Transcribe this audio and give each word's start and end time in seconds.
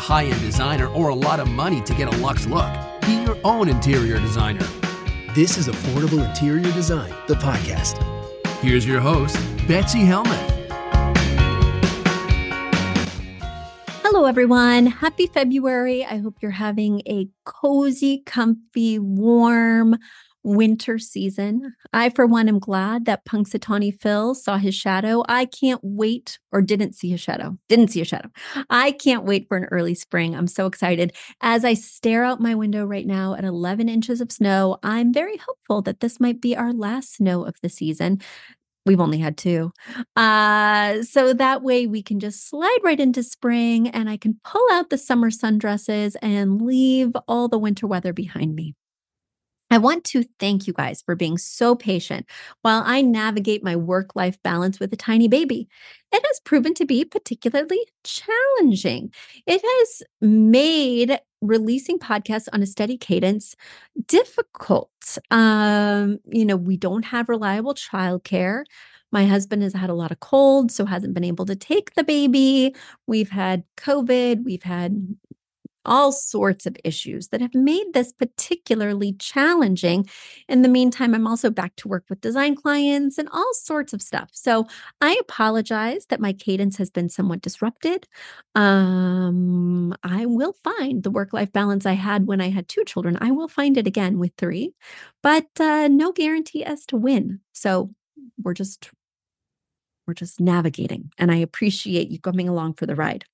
High 0.00 0.24
end 0.24 0.40
designer 0.40 0.86
or 0.88 1.10
a 1.10 1.14
lot 1.14 1.38
of 1.38 1.48
money 1.48 1.82
to 1.82 1.94
get 1.94 2.12
a 2.12 2.16
luxe 2.18 2.46
look. 2.46 2.72
Be 3.02 3.22
your 3.22 3.36
own 3.44 3.68
interior 3.68 4.18
designer. 4.18 4.66
This 5.34 5.58
is 5.58 5.68
Affordable 5.68 6.26
Interior 6.26 6.72
Design, 6.72 7.14
the 7.28 7.34
podcast. 7.34 8.02
Here's 8.62 8.86
your 8.86 9.00
host, 9.00 9.36
Betsy 9.68 10.00
Helmuth. 10.00 10.56
Hello, 14.02 14.24
everyone. 14.24 14.86
Happy 14.86 15.26
February. 15.28 16.04
I 16.04 16.18
hope 16.18 16.36
you're 16.42 16.50
having 16.50 17.02
a 17.06 17.28
cozy, 17.44 18.22
comfy, 18.26 18.98
warm 18.98 19.96
winter 20.42 20.98
season. 20.98 21.74
I, 21.92 22.10
for 22.10 22.26
one, 22.26 22.48
am 22.48 22.58
glad 22.58 23.04
that 23.04 23.24
Punxsutawney 23.24 24.00
Phil 24.00 24.34
saw 24.34 24.56
his 24.56 24.74
shadow. 24.74 25.22
I 25.28 25.44
can't 25.44 25.80
wait, 25.82 26.38
or 26.52 26.62
didn't 26.62 26.94
see 26.94 27.10
his 27.10 27.20
shadow. 27.20 27.56
Didn't 27.68 27.88
see 27.88 28.00
a 28.00 28.04
shadow. 28.04 28.30
I 28.68 28.92
can't 28.92 29.24
wait 29.24 29.46
for 29.48 29.56
an 29.56 29.64
early 29.64 29.94
spring. 29.94 30.34
I'm 30.34 30.46
so 30.46 30.66
excited. 30.66 31.14
As 31.40 31.64
I 31.64 31.74
stare 31.74 32.24
out 32.24 32.40
my 32.40 32.54
window 32.54 32.84
right 32.84 33.06
now 33.06 33.34
at 33.34 33.44
11 33.44 33.88
inches 33.88 34.20
of 34.20 34.32
snow, 34.32 34.78
I'm 34.82 35.12
very 35.12 35.36
hopeful 35.36 35.82
that 35.82 36.00
this 36.00 36.20
might 36.20 36.40
be 36.40 36.56
our 36.56 36.72
last 36.72 37.16
snow 37.16 37.44
of 37.44 37.56
the 37.62 37.68
season. 37.68 38.20
We've 38.86 39.00
only 39.00 39.18
had 39.18 39.36
two. 39.36 39.72
Uh, 40.16 41.02
so 41.02 41.34
that 41.34 41.62
way 41.62 41.86
we 41.86 42.02
can 42.02 42.18
just 42.18 42.48
slide 42.48 42.78
right 42.82 42.98
into 42.98 43.22
spring 43.22 43.88
and 43.88 44.08
I 44.08 44.16
can 44.16 44.40
pull 44.42 44.66
out 44.72 44.88
the 44.88 44.96
summer 44.96 45.30
sundresses 45.30 46.16
and 46.22 46.62
leave 46.62 47.12
all 47.28 47.48
the 47.48 47.58
winter 47.58 47.86
weather 47.86 48.14
behind 48.14 48.54
me. 48.54 48.74
I 49.72 49.78
want 49.78 50.02
to 50.06 50.24
thank 50.40 50.66
you 50.66 50.72
guys 50.72 51.00
for 51.00 51.14
being 51.14 51.38
so 51.38 51.76
patient 51.76 52.26
while 52.62 52.82
I 52.84 53.02
navigate 53.02 53.62
my 53.62 53.76
work 53.76 54.16
life 54.16 54.36
balance 54.42 54.80
with 54.80 54.92
a 54.92 54.96
tiny 54.96 55.28
baby. 55.28 55.68
It 56.10 56.24
has 56.26 56.40
proven 56.40 56.74
to 56.74 56.84
be 56.84 57.04
particularly 57.04 57.78
challenging. 58.02 59.12
It 59.46 59.62
has 59.64 60.02
made 60.20 61.20
releasing 61.40 62.00
podcasts 62.00 62.48
on 62.52 62.62
a 62.62 62.66
steady 62.66 62.98
cadence 62.98 63.54
difficult. 64.08 64.90
Um, 65.30 66.18
you 66.30 66.44
know, 66.44 66.56
we 66.56 66.76
don't 66.76 67.04
have 67.04 67.28
reliable 67.28 67.74
childcare. 67.74 68.64
My 69.12 69.24
husband 69.26 69.62
has 69.62 69.72
had 69.72 69.90
a 69.90 69.94
lot 69.94 70.10
of 70.12 70.20
cold, 70.20 70.70
so 70.72 70.84
hasn't 70.84 71.14
been 71.14 71.24
able 71.24 71.46
to 71.46 71.56
take 71.56 71.94
the 71.94 72.04
baby. 72.04 72.74
We've 73.06 73.30
had 73.30 73.64
COVID, 73.76 74.44
we've 74.44 74.62
had 74.62 75.16
all 75.84 76.12
sorts 76.12 76.66
of 76.66 76.76
issues 76.84 77.28
that 77.28 77.40
have 77.40 77.54
made 77.54 77.92
this 77.92 78.12
particularly 78.12 79.14
challenging. 79.14 80.08
In 80.48 80.62
the 80.62 80.68
meantime, 80.68 81.14
I'm 81.14 81.26
also 81.26 81.50
back 81.50 81.76
to 81.76 81.88
work 81.88 82.04
with 82.08 82.20
design 82.20 82.54
clients 82.54 83.18
and 83.18 83.28
all 83.32 83.52
sorts 83.54 83.92
of 83.92 84.02
stuff. 84.02 84.30
So 84.32 84.66
I 85.00 85.16
apologize 85.20 86.06
that 86.06 86.20
my 86.20 86.32
cadence 86.32 86.76
has 86.76 86.90
been 86.90 87.08
somewhat 87.08 87.42
disrupted. 87.42 88.06
Um, 88.54 89.94
I 90.02 90.26
will 90.26 90.54
find 90.64 91.02
the 91.02 91.10
work 91.10 91.32
life 91.32 91.52
balance 91.52 91.86
I 91.86 91.94
had 91.94 92.26
when 92.26 92.40
I 92.40 92.50
had 92.50 92.68
two 92.68 92.84
children. 92.84 93.16
I 93.20 93.30
will 93.30 93.48
find 93.48 93.76
it 93.76 93.86
again 93.86 94.18
with 94.18 94.32
three, 94.36 94.74
but 95.22 95.48
uh, 95.58 95.88
no 95.88 96.12
guarantee 96.12 96.64
as 96.64 96.84
to 96.86 96.96
when. 96.96 97.40
So 97.52 97.90
we're 98.42 98.54
just 98.54 98.90
we're 100.06 100.14
just 100.14 100.40
navigating 100.40 101.10
and 101.18 101.30
i 101.30 101.36
appreciate 101.36 102.10
you 102.10 102.18
coming 102.18 102.48
along 102.48 102.74
for 102.74 102.86
the 102.86 102.94
ride 102.96 103.24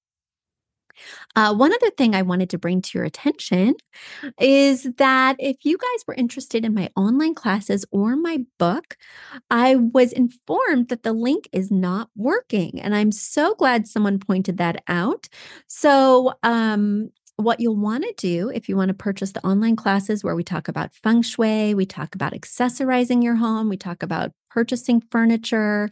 uh, 1.34 1.54
one 1.54 1.72
other 1.72 1.90
thing 1.90 2.14
I 2.14 2.22
wanted 2.22 2.50
to 2.50 2.58
bring 2.58 2.82
to 2.82 2.98
your 2.98 3.04
attention 3.04 3.74
is 4.40 4.84
that 4.98 5.36
if 5.38 5.56
you 5.64 5.76
guys 5.78 6.04
were 6.06 6.14
interested 6.14 6.64
in 6.64 6.74
my 6.74 6.90
online 6.96 7.34
classes 7.34 7.84
or 7.90 8.16
my 8.16 8.38
book, 8.58 8.96
I 9.50 9.76
was 9.76 10.12
informed 10.12 10.88
that 10.88 11.02
the 11.02 11.12
link 11.12 11.48
is 11.52 11.70
not 11.70 12.10
working. 12.16 12.80
And 12.80 12.94
I'm 12.94 13.12
so 13.12 13.54
glad 13.54 13.86
someone 13.86 14.18
pointed 14.18 14.58
that 14.58 14.82
out. 14.88 15.28
So, 15.66 16.32
um, 16.42 17.10
what 17.36 17.60
you'll 17.60 17.76
want 17.76 18.02
to 18.02 18.14
do 18.16 18.50
if 18.54 18.66
you 18.68 18.76
want 18.76 18.88
to 18.88 18.94
purchase 18.94 19.32
the 19.32 19.46
online 19.46 19.76
classes 19.76 20.24
where 20.24 20.34
we 20.34 20.42
talk 20.42 20.68
about 20.68 20.94
feng 20.94 21.20
shui, 21.20 21.74
we 21.74 21.84
talk 21.84 22.14
about 22.14 22.32
accessorizing 22.32 23.22
your 23.22 23.36
home, 23.36 23.68
we 23.68 23.76
talk 23.76 24.02
about 24.02 24.32
purchasing 24.56 25.03
furniture. 25.11 25.91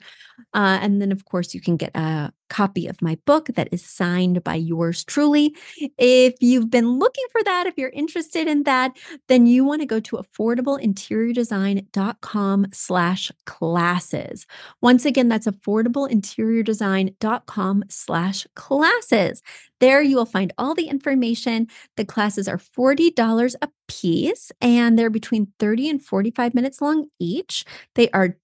Uh, 0.55 0.79
and 0.81 1.03
then, 1.03 1.13
of 1.13 1.27
course, 1.27 1.55
you 1.55 1.61
can 1.61 1.77
get 1.77 1.95
a 1.95 2.33
copy 2.49 2.87
of 2.87 3.03
my 3.03 3.19
book 3.27 3.49
that 3.57 3.69
is 3.73 3.85
signed 3.85 4.43
by 4.43 4.55
yours 4.55 5.05
truly. 5.05 5.55
If 5.99 6.37
you've 6.41 6.71
been 6.71 6.99
looking 6.99 7.27
for 7.31 7.43
that, 7.45 7.67
if 7.67 7.75
you're 7.77 7.91
interested 7.91 8.49
in 8.49 8.63
that, 8.63 8.93
then 9.29 9.47
you 9.47 9.67
want 9.67 9.83
to 9.83 9.87
go 9.87 10.01
to 10.01 10.17
affordableinteriordesign.com 10.17 12.67
slash 12.73 13.31
classes. 13.45 14.47
Once 14.81 15.05
again, 15.05 15.29
that's 15.29 15.47
affordableinteriordesign.com 15.47 17.85
slash 17.91 18.47
classes. 18.57 19.43
There 19.81 20.01
you 20.01 20.17
will 20.17 20.25
find 20.25 20.55
all 20.57 20.75
the 20.75 20.89
information. 20.89 21.67
The 21.99 22.07
classes 22.07 22.49
are 22.49 22.59
$40 22.59 23.55
a 23.61 23.69
piece 23.89 24.51
and 24.63 24.99
they're 24.99 25.11
between 25.11 25.53
30 25.59 25.91
and 25.91 26.03
45 26.03 26.55
minutes 26.55 26.81
long 26.81 27.09
each. 27.19 27.67
They 27.95 28.09
are 28.11 28.39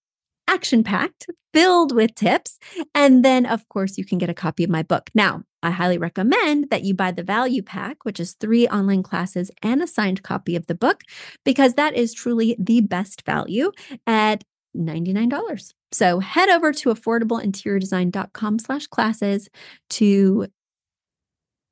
action 0.51 0.83
packed, 0.83 1.27
filled 1.55 1.95
with 1.95 2.15
tips. 2.15 2.59
And 2.95 3.25
then, 3.25 3.47
of 3.47 3.69
course, 3.69 3.97
you 3.97 4.05
can 4.05 4.19
get 4.19 4.29
a 4.29 4.35
copy 4.35 4.65
of 4.65 4.71
my 4.71 4.83
book. 4.83 5.11
Now, 5.15 5.45
I 5.63 5.71
highly 5.71 5.99
recommend 5.99 6.71
that 6.71 6.83
you 6.83 6.95
buy 6.95 7.13
the 7.13 7.23
value 7.23 7.63
pack, 7.63 8.05
which 8.05 8.19
is 8.19 8.35
three 8.35 8.67
online 8.69 9.03
classes 9.03 9.51
and 9.63 9.83
a 9.83 9.87
signed 9.87 10.23
copy 10.23 10.57
of 10.57 10.67
the 10.67 10.75
book, 10.75 11.03
because 11.45 11.75
that 11.75 11.95
is 11.95 12.15
truly 12.15 12.57
the 12.59 12.81
best 12.81 13.25
value 13.25 13.71
at 14.07 14.43
$99. 14.77 15.73
So 15.93 16.21
head 16.21 16.49
over 16.49 16.73
to 16.73 16.91
affordableinteriordesign.com 16.91 18.59
slash 18.59 18.87
classes 18.87 19.49
to 19.91 20.47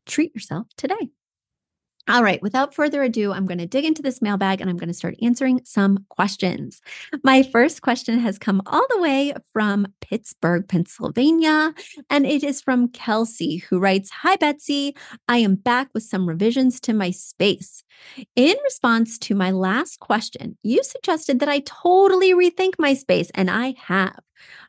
treat 0.07 0.35
yourself 0.35 0.67
today. 0.77 1.11
All 2.09 2.23
right, 2.23 2.41
without 2.41 2.75
further 2.75 3.03
ado, 3.03 3.33
I'm 3.33 3.47
going 3.47 3.59
to 3.59 3.67
dig 3.67 3.85
into 3.85 4.01
this 4.01 4.23
mailbag 4.23 4.61
and 4.61 4.71
I'm 4.71 4.79
going 4.79 4.89
to 4.89 4.95
start 4.95 5.17
answering 5.21 5.61
some 5.65 6.07
questions. 6.09 6.81
My 7.23 7.43
first 7.43 7.83
question 7.83 8.19
has 8.21 8.39
come 8.39 8.63
all 8.65 8.87
the 8.89 9.01
way 9.01 9.35
from 9.53 9.87
Pittsburgh, 10.01 10.67
Pennsylvania, 10.67 11.75
and 12.09 12.25
it 12.25 12.43
is 12.43 12.63
from 12.63 12.89
Kelsey, 12.89 13.59
who 13.59 13.79
writes 13.79 14.11
Hi, 14.11 14.37
Betsy. 14.37 14.97
I 15.29 15.39
am 15.39 15.57
back 15.57 15.89
with 15.93 16.03
some 16.03 16.27
revisions 16.27 16.81
to 16.81 16.95
my 16.95 17.11
space. 17.11 17.85
In 18.35 18.57
response 18.65 19.19
to 19.19 19.35
my 19.35 19.51
last 19.51 20.01
question, 20.01 20.57
you 20.63 20.83
suggested 20.83 21.41
that 21.41 21.49
I 21.49 21.61
totally 21.61 22.33
rethink 22.33 22.73
my 22.79 22.95
space, 22.95 23.31
and 23.35 23.51
I 23.51 23.75
have. 23.79 24.19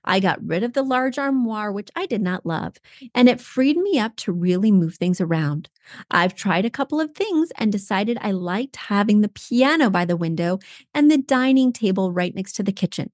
I 0.03 0.19
got 0.19 0.43
rid 0.45 0.63
of 0.63 0.73
the 0.73 0.83
large 0.83 1.17
armoire, 1.17 1.71
which 1.71 1.89
I 1.95 2.05
did 2.05 2.21
not 2.21 2.45
love, 2.45 2.77
and 3.13 3.29
it 3.29 3.41
freed 3.41 3.77
me 3.77 3.99
up 3.99 4.15
to 4.17 4.31
really 4.31 4.71
move 4.71 4.95
things 4.95 5.21
around. 5.21 5.69
I've 6.11 6.35
tried 6.35 6.65
a 6.65 6.69
couple 6.69 6.99
of 6.99 7.13
things 7.15 7.51
and 7.57 7.71
decided 7.71 8.17
I 8.21 8.31
liked 8.31 8.75
having 8.75 9.21
the 9.21 9.29
piano 9.29 9.89
by 9.89 10.05
the 10.05 10.17
window 10.17 10.59
and 10.93 11.09
the 11.09 11.17
dining 11.17 11.71
table 11.73 12.11
right 12.11 12.33
next 12.35 12.53
to 12.53 12.63
the 12.63 12.71
kitchen. 12.71 13.11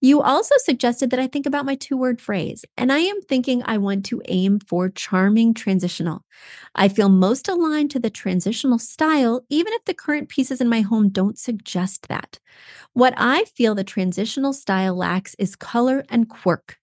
You 0.00 0.20
also 0.22 0.54
suggested 0.58 1.10
that 1.10 1.20
I 1.20 1.26
think 1.26 1.46
about 1.46 1.66
my 1.66 1.74
two 1.74 1.96
word 1.96 2.20
phrase, 2.20 2.64
and 2.76 2.92
I 2.92 2.98
am 2.98 3.20
thinking 3.22 3.62
I 3.64 3.78
want 3.78 4.04
to 4.06 4.22
aim 4.28 4.60
for 4.60 4.88
charming 4.88 5.54
transitional. 5.54 6.24
I 6.74 6.88
feel 6.88 7.08
most 7.08 7.48
aligned 7.48 7.90
to 7.92 7.98
the 7.98 8.10
transitional 8.10 8.78
style, 8.78 9.44
even 9.48 9.72
if 9.72 9.84
the 9.84 9.94
current 9.94 10.28
pieces 10.28 10.60
in 10.60 10.68
my 10.68 10.80
home 10.82 11.08
don't 11.08 11.38
suggest 11.38 12.08
that. 12.08 12.38
What 12.92 13.14
I 13.16 13.44
feel 13.56 13.74
the 13.74 13.84
transitional 13.84 14.52
style 14.52 14.96
lacks 14.96 15.34
is 15.38 15.56
color 15.56 16.04
and 16.08 16.28
quirk. 16.28 16.78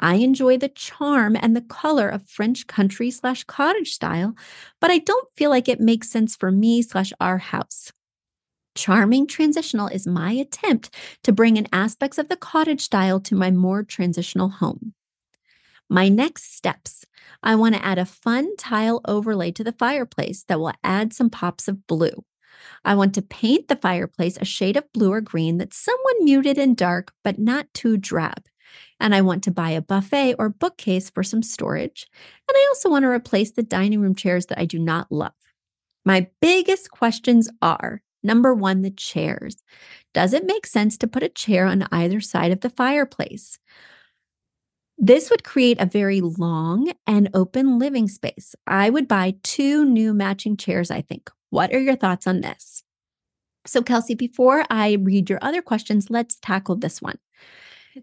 I 0.00 0.16
enjoy 0.16 0.58
the 0.58 0.70
charm 0.70 1.36
and 1.36 1.54
the 1.54 1.60
color 1.62 2.08
of 2.08 2.28
French 2.28 2.66
country 2.66 3.10
slash 3.10 3.44
cottage 3.44 3.92
style, 3.92 4.34
but 4.80 4.90
I 4.90 4.98
don't 4.98 5.28
feel 5.36 5.50
like 5.50 5.68
it 5.68 5.80
makes 5.80 6.10
sense 6.10 6.36
for 6.36 6.50
me 6.50 6.82
slash 6.82 7.12
our 7.20 7.38
house. 7.38 7.92
Charming 8.76 9.26
transitional 9.26 9.88
is 9.88 10.06
my 10.06 10.32
attempt 10.32 10.94
to 11.24 11.32
bring 11.32 11.56
in 11.56 11.66
aspects 11.72 12.18
of 12.18 12.28
the 12.28 12.36
cottage 12.36 12.82
style 12.82 13.18
to 13.20 13.34
my 13.34 13.50
more 13.50 13.82
transitional 13.82 14.50
home. 14.50 14.92
My 15.88 16.08
next 16.08 16.54
steps 16.54 17.04
I 17.42 17.54
want 17.54 17.74
to 17.74 17.84
add 17.84 17.98
a 17.98 18.04
fun 18.04 18.54
tile 18.56 19.00
overlay 19.06 19.50
to 19.52 19.64
the 19.64 19.72
fireplace 19.72 20.44
that 20.44 20.60
will 20.60 20.74
add 20.84 21.12
some 21.12 21.30
pops 21.30 21.68
of 21.68 21.86
blue. 21.86 22.24
I 22.84 22.94
want 22.94 23.14
to 23.14 23.22
paint 23.22 23.68
the 23.68 23.76
fireplace 23.76 24.36
a 24.36 24.44
shade 24.44 24.76
of 24.76 24.92
blue 24.92 25.12
or 25.12 25.20
green 25.20 25.58
that's 25.58 25.76
somewhat 25.76 26.16
muted 26.20 26.58
and 26.58 26.76
dark, 26.76 27.12
but 27.24 27.38
not 27.38 27.72
too 27.72 27.96
drab. 27.96 28.44
And 29.00 29.14
I 29.14 29.22
want 29.22 29.42
to 29.44 29.50
buy 29.50 29.70
a 29.70 29.82
buffet 29.82 30.34
or 30.38 30.48
bookcase 30.48 31.08
for 31.08 31.22
some 31.22 31.42
storage. 31.42 32.06
And 32.48 32.54
I 32.56 32.66
also 32.68 32.90
want 32.90 33.04
to 33.04 33.08
replace 33.08 33.52
the 33.52 33.62
dining 33.62 34.00
room 34.00 34.14
chairs 34.14 34.46
that 34.46 34.58
I 34.58 34.66
do 34.66 34.78
not 34.78 35.10
love. 35.10 35.32
My 36.04 36.28
biggest 36.40 36.90
questions 36.90 37.48
are 37.62 38.02
Number 38.22 38.54
one, 38.54 38.82
the 38.82 38.90
chairs. 38.90 39.62
Does 40.14 40.32
it 40.32 40.46
make 40.46 40.66
sense 40.66 40.96
to 40.98 41.06
put 41.06 41.22
a 41.22 41.28
chair 41.28 41.66
on 41.66 41.86
either 41.92 42.20
side 42.20 42.52
of 42.52 42.60
the 42.60 42.70
fireplace? 42.70 43.58
This 44.98 45.30
would 45.30 45.44
create 45.44 45.80
a 45.80 45.86
very 45.86 46.20
long 46.20 46.92
and 47.06 47.28
open 47.34 47.78
living 47.78 48.08
space. 48.08 48.54
I 48.66 48.88
would 48.88 49.06
buy 49.06 49.34
two 49.42 49.84
new 49.84 50.14
matching 50.14 50.56
chairs, 50.56 50.90
I 50.90 51.02
think. 51.02 51.30
What 51.50 51.72
are 51.72 51.80
your 51.80 51.96
thoughts 51.96 52.26
on 52.26 52.40
this? 52.40 52.82
So, 53.66 53.82
Kelsey, 53.82 54.14
before 54.14 54.64
I 54.70 54.92
read 54.92 55.28
your 55.28 55.38
other 55.42 55.60
questions, 55.60 56.08
let's 56.08 56.38
tackle 56.40 56.76
this 56.76 57.02
one. 57.02 57.18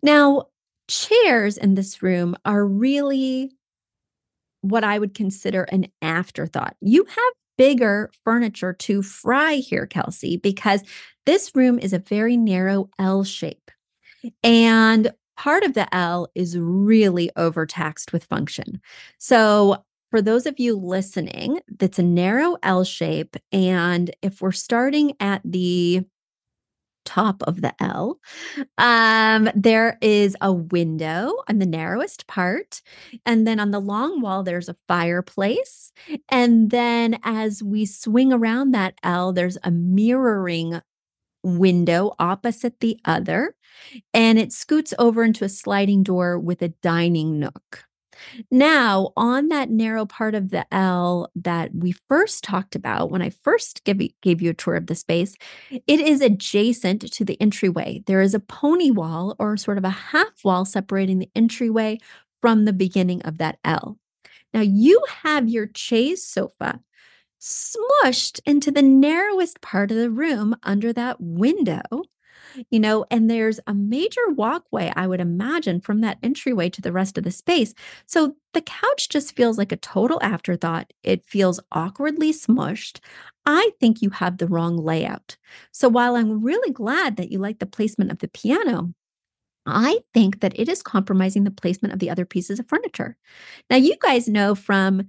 Now, 0.02 0.48
chairs 0.88 1.58
in 1.58 1.76
this 1.76 2.04
room 2.04 2.36
are 2.46 2.66
really 2.66 3.52
what 4.62 4.84
I 4.84 5.00
would 5.00 5.14
consider 5.14 5.64
an 5.64 5.88
afterthought. 6.02 6.76
You 6.80 7.06
have 7.06 7.34
bigger 7.58 8.12
furniture 8.24 8.74
to 8.74 9.02
fry 9.02 9.56
here, 9.56 9.86
Kelsey, 9.86 10.38
because 10.38 10.84
this 11.26 11.56
room 11.56 11.80
is 11.80 11.94
a 11.94 12.00
very 12.00 12.38
narrow 12.38 12.90
L 13.00 13.24
shape. 13.24 13.72
And 14.44 15.12
part 15.38 15.64
of 15.64 15.74
the 15.74 15.94
L 15.94 16.30
is 16.36 16.58
really 16.58 17.30
overtaxed 17.36 18.14
with 18.14 18.26
function. 18.26 18.82
So, 19.18 19.84
for 20.12 20.22
those 20.22 20.46
of 20.46 20.60
you 20.60 20.78
listening, 20.78 21.60
that's 21.80 21.98
a 21.98 22.04
narrow 22.04 22.56
L 22.62 22.84
shape. 22.84 23.36
And 23.52 24.16
if 24.22 24.42
we're 24.42 24.52
starting 24.52 25.14
at 25.20 25.42
the 25.44 26.06
top 27.06 27.44
of 27.44 27.62
the 27.62 27.74
L. 27.82 28.20
Um, 28.78 29.50
there 29.56 29.98
is 30.02 30.36
a 30.42 30.52
window 30.54 31.34
on 31.50 31.60
the 31.60 31.66
narrowest 31.66 32.28
part. 32.28 32.82
And 33.26 33.48
then 33.48 33.60
on 33.60 33.72
the 33.72 33.80
long 33.80 34.22
wall, 34.22 34.44
there's 34.44 34.70
a 34.70 34.78
fireplace. 34.88 35.92
And 36.30 36.72
then 36.72 37.20
as 37.24 37.64
we 37.64 37.86
swing 37.86 38.34
around 38.34 38.72
that 38.72 38.96
L, 39.04 39.34
there's 39.34 39.58
a 39.64 39.72
mirroring 39.72 40.82
window 41.44 42.14
opposite 42.20 42.80
the 42.80 43.00
other. 43.06 43.56
And 44.14 44.40
it 44.40 44.54
scoots 44.54 44.94
over 45.00 45.24
into 45.24 45.46
a 45.46 45.50
sliding 45.50 46.04
door 46.04 46.40
with 46.40 46.62
a 46.62 46.70
dining 46.70 47.40
nook. 47.40 47.86
Now, 48.52 49.12
on 49.16 49.50
that 49.50 49.70
narrow 49.70 50.06
part 50.06 50.36
of 50.36 50.50
the 50.50 50.66
L 50.74 51.30
that 51.36 51.74
we 51.74 51.94
first 52.08 52.44
talked 52.44 52.76
about 52.76 53.12
when 53.12 53.22
I 53.22 53.30
first 53.30 53.84
gave 53.84 54.02
you, 54.02 54.10
gave 54.22 54.42
you 54.42 54.52
a 54.52 54.56
tour 54.56 54.76
of 54.76 54.88
the 54.88 54.96
space, 54.96 55.36
it 55.72 56.00
is 56.00 56.22
adjacent 56.22 57.02
to 57.12 57.26
the 57.26 57.40
entryway. 57.42 58.04
There 58.06 58.22
is 58.22 58.34
a 58.34 58.40
pony 58.40 58.92
wall 58.92 59.36
or 59.40 59.58
sort 59.58 59.78
of 59.78 59.86
a 59.86 59.90
half 59.90 60.44
wall 60.44 60.66
separating 60.66 61.20
the 61.20 61.30
entryway 61.36 62.00
from 62.42 62.66
the 62.66 62.74
beginning 62.74 63.22
of 63.24 63.38
that 63.38 63.60
L. 63.64 63.98
Now, 64.54 64.62
you 64.62 65.02
have 65.24 65.50
your 65.50 65.70
chaise 65.76 66.24
sofa 66.24 66.80
smushed 67.42 68.40
into 68.46 68.72
the 68.72 68.82
narrowest 68.82 69.60
part 69.62 69.92
of 69.92 69.98
the 69.98 70.10
room 70.10 70.56
under 70.64 70.94
that 70.94 71.20
window 71.20 71.82
you 72.70 72.80
know, 72.80 73.06
and 73.12 73.30
there's 73.30 73.60
a 73.68 73.74
major 73.74 74.22
walkway, 74.30 74.92
I 74.96 75.08
would 75.08 75.22
imagine, 75.22 75.82
from 75.82 76.02
that 76.02 76.18
entryway 76.24 76.70
to 76.70 76.82
the 76.82 76.92
rest 76.92 77.18
of 77.18 77.24
the 77.24 77.32
space. 77.32 77.74
So 78.06 78.36
the 78.54 78.62
couch 78.62 79.10
just 79.10 79.36
feels 79.36 79.58
like 79.58 79.72
a 79.72 79.78
total 79.78 80.20
afterthought. 80.22 80.94
It 81.04 81.24
feels 81.24 81.60
awkwardly 81.72 82.32
smushed. 82.32 83.00
I 83.46 83.72
think 83.80 84.02
you 84.02 84.10
have 84.12 84.38
the 84.38 84.48
wrong 84.48 84.78
layout. 84.78 85.38
So 85.72 85.90
while 85.90 86.16
I'm 86.16 86.44
really 86.44 86.72
glad 86.72 87.18
that 87.18 87.32
you 87.32 87.40
like 87.40 87.60
the 87.60 87.66
placement 87.66 88.12
of 88.12 88.20
the 88.20 88.28
piano, 88.28 88.94
I 89.66 90.00
think 90.14 90.42
that 90.42 90.58
it 90.60 90.68
is 90.68 90.84
compromising 90.84 91.46
the 91.46 91.52
placement 91.52 91.94
of 91.94 92.00
the 92.00 92.10
other 92.10 92.26
pieces 92.26 92.60
of 92.60 92.68
furniture. 92.68 93.18
Now, 93.70 93.78
you 93.78 93.96
guys 94.02 94.28
know 94.28 94.56
from 94.56 95.08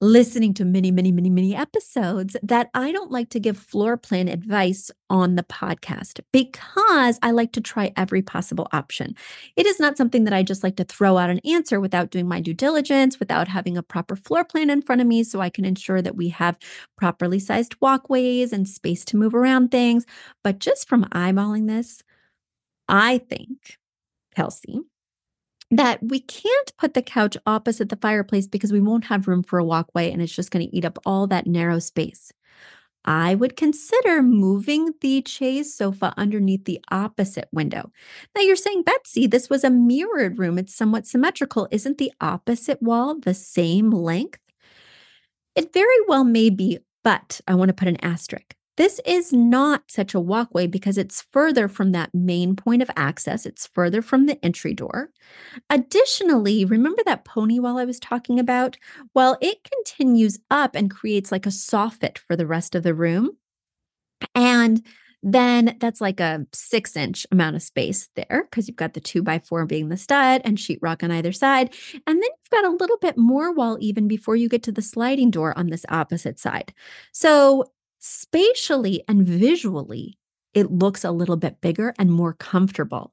listening 0.00 0.52
to 0.54 0.64
many, 0.64 0.90
many, 0.90 1.10
many, 1.10 1.30
many 1.30 1.56
episodes 1.56 2.36
that 2.42 2.68
I 2.74 2.92
don't 2.92 3.10
like 3.10 3.30
to 3.30 3.40
give 3.40 3.56
floor 3.56 3.96
plan 3.96 4.28
advice 4.28 4.90
on 5.08 5.36
the 5.36 5.42
podcast 5.42 6.20
because 6.32 7.18
I 7.22 7.30
like 7.30 7.52
to 7.52 7.62
try 7.62 7.92
every 7.96 8.20
possible 8.20 8.68
option. 8.72 9.14
It 9.56 9.64
is 9.64 9.80
not 9.80 9.96
something 9.96 10.24
that 10.24 10.34
I 10.34 10.42
just 10.42 10.62
like 10.62 10.76
to 10.76 10.84
throw 10.84 11.16
out 11.16 11.30
an 11.30 11.40
answer 11.46 11.80
without 11.80 12.10
doing 12.10 12.28
my 12.28 12.40
due 12.40 12.52
diligence, 12.52 13.18
without 13.18 13.48
having 13.48 13.78
a 13.78 13.82
proper 13.82 14.16
floor 14.16 14.44
plan 14.44 14.68
in 14.68 14.82
front 14.82 15.00
of 15.00 15.06
me 15.06 15.24
so 15.24 15.40
I 15.40 15.48
can 15.48 15.64
ensure 15.64 16.02
that 16.02 16.16
we 16.16 16.28
have 16.28 16.58
properly 16.96 17.38
sized 17.38 17.76
walkways 17.80 18.52
and 18.52 18.68
space 18.68 19.04
to 19.06 19.16
move 19.16 19.34
around 19.34 19.70
things. 19.70 20.04
But 20.44 20.58
just 20.58 20.88
from 20.88 21.04
eyeballing 21.06 21.68
this, 21.68 22.02
I 22.88 23.18
think, 23.18 23.78
Kelsey, 24.34 24.80
that 25.70 26.00
we 26.02 26.20
can't 26.20 26.72
put 26.78 26.94
the 26.94 27.02
couch 27.02 27.36
opposite 27.46 27.88
the 27.88 27.96
fireplace 27.96 28.46
because 28.46 28.72
we 28.72 28.80
won't 28.80 29.06
have 29.06 29.26
room 29.26 29.42
for 29.42 29.58
a 29.58 29.64
walkway 29.64 30.10
and 30.10 30.22
it's 30.22 30.34
just 30.34 30.50
going 30.50 30.66
to 30.66 30.76
eat 30.76 30.84
up 30.84 30.98
all 31.04 31.26
that 31.26 31.46
narrow 31.46 31.78
space. 31.78 32.32
I 33.04 33.36
would 33.36 33.56
consider 33.56 34.20
moving 34.20 34.90
the 35.00 35.22
chaise 35.26 35.72
sofa 35.72 36.12
underneath 36.16 36.64
the 36.64 36.80
opposite 36.90 37.48
window. 37.52 37.92
Now 38.34 38.42
you're 38.42 38.56
saying, 38.56 38.82
Betsy, 38.82 39.28
this 39.28 39.48
was 39.48 39.62
a 39.62 39.70
mirrored 39.70 40.38
room. 40.38 40.58
It's 40.58 40.74
somewhat 40.74 41.06
symmetrical. 41.06 41.68
Isn't 41.70 41.98
the 41.98 42.12
opposite 42.20 42.82
wall 42.82 43.18
the 43.18 43.34
same 43.34 43.90
length? 43.90 44.40
It 45.54 45.72
very 45.72 45.96
well 46.08 46.24
may 46.24 46.50
be, 46.50 46.80
but 47.04 47.40
I 47.46 47.54
want 47.54 47.68
to 47.68 47.74
put 47.74 47.88
an 47.88 48.04
asterisk. 48.04 48.54
This 48.76 49.00
is 49.06 49.32
not 49.32 49.84
such 49.88 50.14
a 50.14 50.20
walkway 50.20 50.66
because 50.66 50.98
it's 50.98 51.24
further 51.32 51.68
from 51.68 51.92
that 51.92 52.14
main 52.14 52.56
point 52.56 52.82
of 52.82 52.90
access. 52.96 53.46
It's 53.46 53.66
further 53.66 54.02
from 54.02 54.26
the 54.26 54.42
entry 54.44 54.74
door. 54.74 55.10
Additionally, 55.70 56.64
remember 56.64 57.02
that 57.06 57.24
pony 57.24 57.58
wall 57.58 57.78
I 57.78 57.84
was 57.84 57.98
talking 57.98 58.38
about? 58.38 58.76
Well, 59.14 59.38
it 59.40 59.58
continues 59.70 60.38
up 60.50 60.74
and 60.74 60.90
creates 60.90 61.32
like 61.32 61.46
a 61.46 61.50
soffit 61.50 62.18
for 62.18 62.36
the 62.36 62.46
rest 62.46 62.74
of 62.74 62.82
the 62.82 62.94
room. 62.94 63.30
And 64.34 64.84
then 65.22 65.76
that's 65.80 66.00
like 66.00 66.20
a 66.20 66.46
six 66.52 66.96
inch 66.96 67.26
amount 67.32 67.56
of 67.56 67.62
space 67.62 68.08
there 68.14 68.46
because 68.48 68.68
you've 68.68 68.76
got 68.76 68.94
the 68.94 69.00
two 69.00 69.22
by 69.22 69.38
four 69.38 69.66
being 69.66 69.88
the 69.88 69.96
stud 69.96 70.40
and 70.44 70.56
sheetrock 70.56 71.02
on 71.02 71.10
either 71.10 71.32
side. 71.32 71.74
And 72.06 72.22
then 72.22 72.22
you've 72.22 72.50
got 72.50 72.64
a 72.64 72.76
little 72.76 72.98
bit 72.98 73.16
more 73.16 73.52
wall 73.52 73.76
even 73.80 74.06
before 74.06 74.36
you 74.36 74.48
get 74.48 74.62
to 74.64 74.72
the 74.72 74.82
sliding 74.82 75.30
door 75.30 75.56
on 75.58 75.68
this 75.68 75.84
opposite 75.88 76.38
side. 76.38 76.72
So 77.12 77.64
spatially 77.98 79.02
and 79.08 79.26
visually, 79.26 80.18
it 80.54 80.70
looks 80.70 81.04
a 81.04 81.10
little 81.10 81.36
bit 81.36 81.60
bigger 81.60 81.94
and 81.98 82.10
more 82.10 82.32
comfortable. 82.32 83.12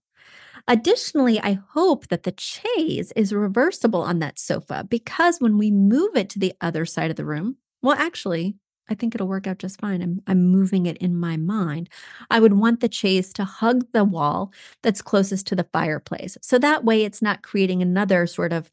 Additionally, 0.67 1.41
I 1.41 1.59
hope 1.71 2.07
that 2.07 2.23
the 2.23 2.33
chaise 2.37 3.11
is 3.15 3.33
reversible 3.33 4.01
on 4.01 4.19
that 4.19 4.39
sofa 4.39 4.85
because 4.89 5.39
when 5.39 5.57
we 5.57 5.71
move 5.71 6.15
it 6.15 6.29
to 6.31 6.39
the 6.39 6.53
other 6.61 6.85
side 6.85 7.09
of 7.09 7.17
the 7.17 7.25
room, 7.25 7.57
well, 7.81 7.97
actually, 7.97 8.55
I 8.89 8.95
think 8.95 9.15
it'll 9.15 9.27
work 9.27 9.47
out 9.47 9.59
just 9.59 9.79
fine. 9.79 10.01
I'm, 10.01 10.21
I'm 10.27 10.47
moving 10.47 10.85
it 10.85 10.97
in 10.97 11.17
my 11.17 11.37
mind. 11.37 11.89
I 12.29 12.39
would 12.39 12.53
want 12.53 12.79
the 12.79 12.91
chaise 12.91 13.33
to 13.33 13.43
hug 13.45 13.85
the 13.93 14.03
wall 14.03 14.53
that's 14.81 15.01
closest 15.01 15.47
to 15.47 15.55
the 15.55 15.67
fireplace. 15.73 16.37
So 16.41 16.59
that 16.59 16.83
way 16.83 17.03
it's 17.03 17.21
not 17.21 17.43
creating 17.43 17.81
another 17.81 18.27
sort 18.27 18.53
of 18.53 18.69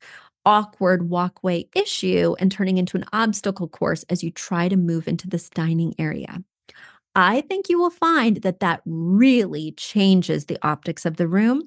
awkward 0.47 1.09
walkway 1.09 1.68
issue 1.75 2.35
and 2.38 2.50
turning 2.50 2.78
into 2.78 2.97
an 2.97 3.04
obstacle 3.12 3.68
course 3.68 4.04
as 4.04 4.23
you 4.23 4.30
try 4.30 4.68
to 4.68 4.76
move 4.76 5.06
into 5.09 5.28
this 5.28 5.50
dining 5.50 5.94
area. 5.99 6.42
I 7.14 7.42
think 7.42 7.68
you 7.68 7.78
will 7.78 7.90
find 7.90 8.38
that 8.38 8.61
that 8.61 8.82
really 8.87 9.73
changes 9.73 10.47
the 10.47 10.59
optics 10.62 11.04
of 11.04 11.16
the 11.16 11.28
room 11.28 11.62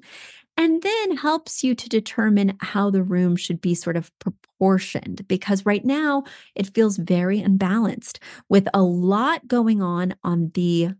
and 0.56 0.82
then 0.82 1.16
helps 1.16 1.64
you 1.64 1.74
to 1.74 1.88
determine 1.88 2.56
how 2.60 2.90
the 2.90 3.02
room 3.02 3.36
should 3.36 3.60
be 3.60 3.74
sort 3.74 3.96
of 3.96 4.10
proportioned 4.20 5.26
because 5.28 5.66
right 5.66 5.84
now 5.84 6.24
it 6.54 6.74
feels 6.74 6.96
very 6.96 7.40
unbalanced 7.40 8.20
with 8.48 8.68
a 8.74 8.82
lot 8.82 9.46
going 9.48 9.82
on 9.82 10.14
on 10.24 10.50
the 10.54 10.90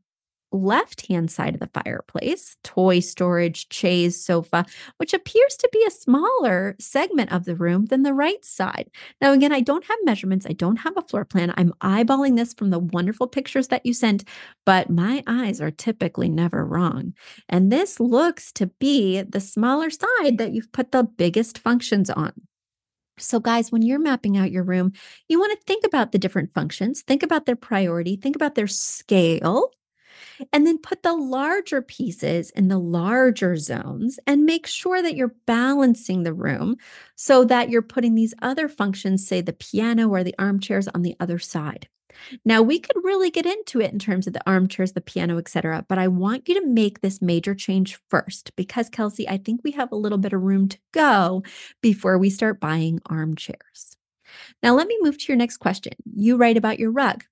left 0.54 1.06
hand 1.08 1.30
side 1.30 1.54
of 1.54 1.60
the 1.60 1.70
fireplace, 1.82 2.56
toy 2.62 3.00
storage, 3.00 3.66
chaise, 3.72 4.24
sofa, 4.24 4.64
which 4.98 5.12
appears 5.12 5.56
to 5.56 5.68
be 5.72 5.84
a 5.86 5.90
smaller 5.90 6.76
segment 6.78 7.32
of 7.32 7.44
the 7.44 7.56
room 7.56 7.86
than 7.86 8.02
the 8.02 8.14
right 8.14 8.44
side. 8.44 8.90
Now, 9.20 9.32
again, 9.32 9.52
I 9.52 9.60
don't 9.60 9.84
have 9.84 9.98
measurements, 10.04 10.46
I 10.46 10.52
don't 10.52 10.76
have 10.76 10.96
a 10.96 11.02
floor 11.02 11.24
plan. 11.24 11.52
I'm 11.56 11.72
eyeballing 11.82 12.36
this 12.36 12.54
from 12.54 12.70
the 12.70 12.78
wonderful 12.78 13.26
pictures 13.26 13.68
that 13.68 13.84
you 13.84 13.92
sent, 13.92 14.24
but 14.64 14.90
my 14.90 15.22
eyes 15.26 15.60
are 15.60 15.70
typically 15.70 16.28
never 16.28 16.64
wrong. 16.64 17.14
And 17.48 17.70
this 17.70 18.00
looks 18.00 18.52
to 18.52 18.66
be 18.66 19.22
the 19.22 19.40
smaller 19.40 19.90
side 19.90 20.38
that 20.38 20.52
you've 20.52 20.72
put 20.72 20.92
the 20.92 21.04
biggest 21.04 21.58
functions 21.58 22.10
on. 22.10 22.32
So, 23.18 23.38
guys, 23.38 23.70
when 23.70 23.82
you're 23.82 24.00
mapping 24.00 24.36
out 24.36 24.50
your 24.50 24.64
room, 24.64 24.92
you 25.28 25.38
want 25.38 25.52
to 25.52 25.64
think 25.66 25.84
about 25.84 26.10
the 26.10 26.18
different 26.18 26.52
functions, 26.52 27.02
think 27.02 27.22
about 27.22 27.46
their 27.46 27.56
priority, 27.56 28.16
think 28.16 28.34
about 28.34 28.56
their 28.56 28.66
scale, 28.66 29.70
and 30.52 30.66
then 30.66 30.78
put 30.78 31.02
the 31.02 31.14
larger 31.14 31.82
pieces 31.82 32.50
in 32.50 32.68
the 32.68 32.78
larger 32.78 33.56
zones 33.56 34.18
and 34.26 34.44
make 34.44 34.66
sure 34.66 35.02
that 35.02 35.16
you're 35.16 35.34
balancing 35.46 36.22
the 36.22 36.34
room 36.34 36.76
so 37.16 37.44
that 37.44 37.70
you're 37.70 37.82
putting 37.82 38.14
these 38.14 38.34
other 38.42 38.68
functions, 38.68 39.26
say 39.26 39.40
the 39.40 39.52
piano 39.52 40.08
or 40.08 40.24
the 40.24 40.34
armchairs, 40.38 40.88
on 40.88 41.02
the 41.02 41.16
other 41.20 41.38
side. 41.38 41.88
Now, 42.44 42.62
we 42.62 42.78
could 42.78 43.02
really 43.02 43.30
get 43.30 43.46
into 43.46 43.80
it 43.80 43.92
in 43.92 43.98
terms 43.98 44.26
of 44.26 44.32
the 44.32 44.48
armchairs, 44.48 44.92
the 44.92 45.00
piano, 45.00 45.38
etc., 45.38 45.84
but 45.88 45.98
I 45.98 46.08
want 46.08 46.48
you 46.48 46.60
to 46.60 46.66
make 46.66 47.00
this 47.00 47.20
major 47.20 47.54
change 47.54 47.98
first 48.08 48.54
because 48.56 48.88
Kelsey, 48.88 49.28
I 49.28 49.38
think 49.38 49.62
we 49.64 49.72
have 49.72 49.92
a 49.92 49.96
little 49.96 50.18
bit 50.18 50.32
of 50.32 50.42
room 50.42 50.68
to 50.68 50.78
go 50.92 51.42
before 51.80 52.18
we 52.18 52.30
start 52.30 52.60
buying 52.60 53.00
armchairs. 53.06 53.96
Now, 54.62 54.74
let 54.74 54.86
me 54.86 54.96
move 55.00 55.18
to 55.18 55.32
your 55.32 55.36
next 55.36 55.58
question. 55.58 55.92
You 56.14 56.36
write 56.36 56.56
about 56.56 56.78
your 56.78 56.90
rug. 56.90 57.24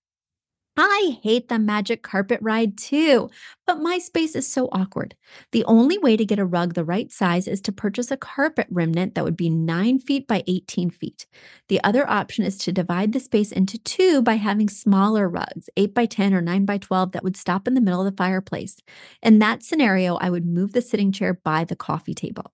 I 0.74 1.18
hate 1.22 1.48
the 1.48 1.58
magic 1.58 2.02
carpet 2.02 2.38
ride 2.40 2.78
too, 2.78 3.28
but 3.66 3.82
my 3.82 3.98
space 3.98 4.34
is 4.34 4.50
so 4.50 4.70
awkward. 4.72 5.14
The 5.52 5.66
only 5.66 5.98
way 5.98 6.16
to 6.16 6.24
get 6.24 6.38
a 6.38 6.46
rug 6.46 6.72
the 6.72 6.84
right 6.84 7.12
size 7.12 7.46
is 7.46 7.60
to 7.62 7.72
purchase 7.72 8.10
a 8.10 8.16
carpet 8.16 8.68
remnant 8.70 9.14
that 9.14 9.24
would 9.24 9.36
be 9.36 9.50
9 9.50 9.98
feet 9.98 10.26
by 10.26 10.42
18 10.46 10.88
feet. 10.88 11.26
The 11.68 11.82
other 11.84 12.08
option 12.08 12.44
is 12.44 12.56
to 12.58 12.72
divide 12.72 13.12
the 13.12 13.20
space 13.20 13.52
into 13.52 13.76
two 13.78 14.22
by 14.22 14.34
having 14.36 14.70
smaller 14.70 15.28
rugs, 15.28 15.68
8 15.76 15.92
by 15.94 16.06
10 16.06 16.32
or 16.32 16.40
9 16.40 16.64
by 16.64 16.78
12, 16.78 17.12
that 17.12 17.22
would 17.22 17.36
stop 17.36 17.68
in 17.68 17.74
the 17.74 17.80
middle 17.82 18.00
of 18.00 18.10
the 18.10 18.16
fireplace. 18.16 18.78
In 19.22 19.40
that 19.40 19.62
scenario, 19.62 20.16
I 20.16 20.30
would 20.30 20.46
move 20.46 20.72
the 20.72 20.80
sitting 20.80 21.12
chair 21.12 21.34
by 21.34 21.64
the 21.64 21.76
coffee 21.76 22.14
table. 22.14 22.50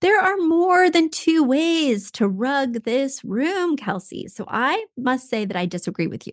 There 0.00 0.18
are 0.18 0.38
more 0.38 0.88
than 0.88 1.10
two 1.10 1.42
ways 1.44 2.10
to 2.12 2.26
rug 2.26 2.84
this 2.84 3.22
room, 3.22 3.76
Kelsey. 3.76 4.28
So 4.28 4.46
I 4.48 4.86
must 4.96 5.28
say 5.28 5.44
that 5.44 5.58
I 5.58 5.66
disagree 5.66 6.06
with 6.06 6.26
you. 6.26 6.32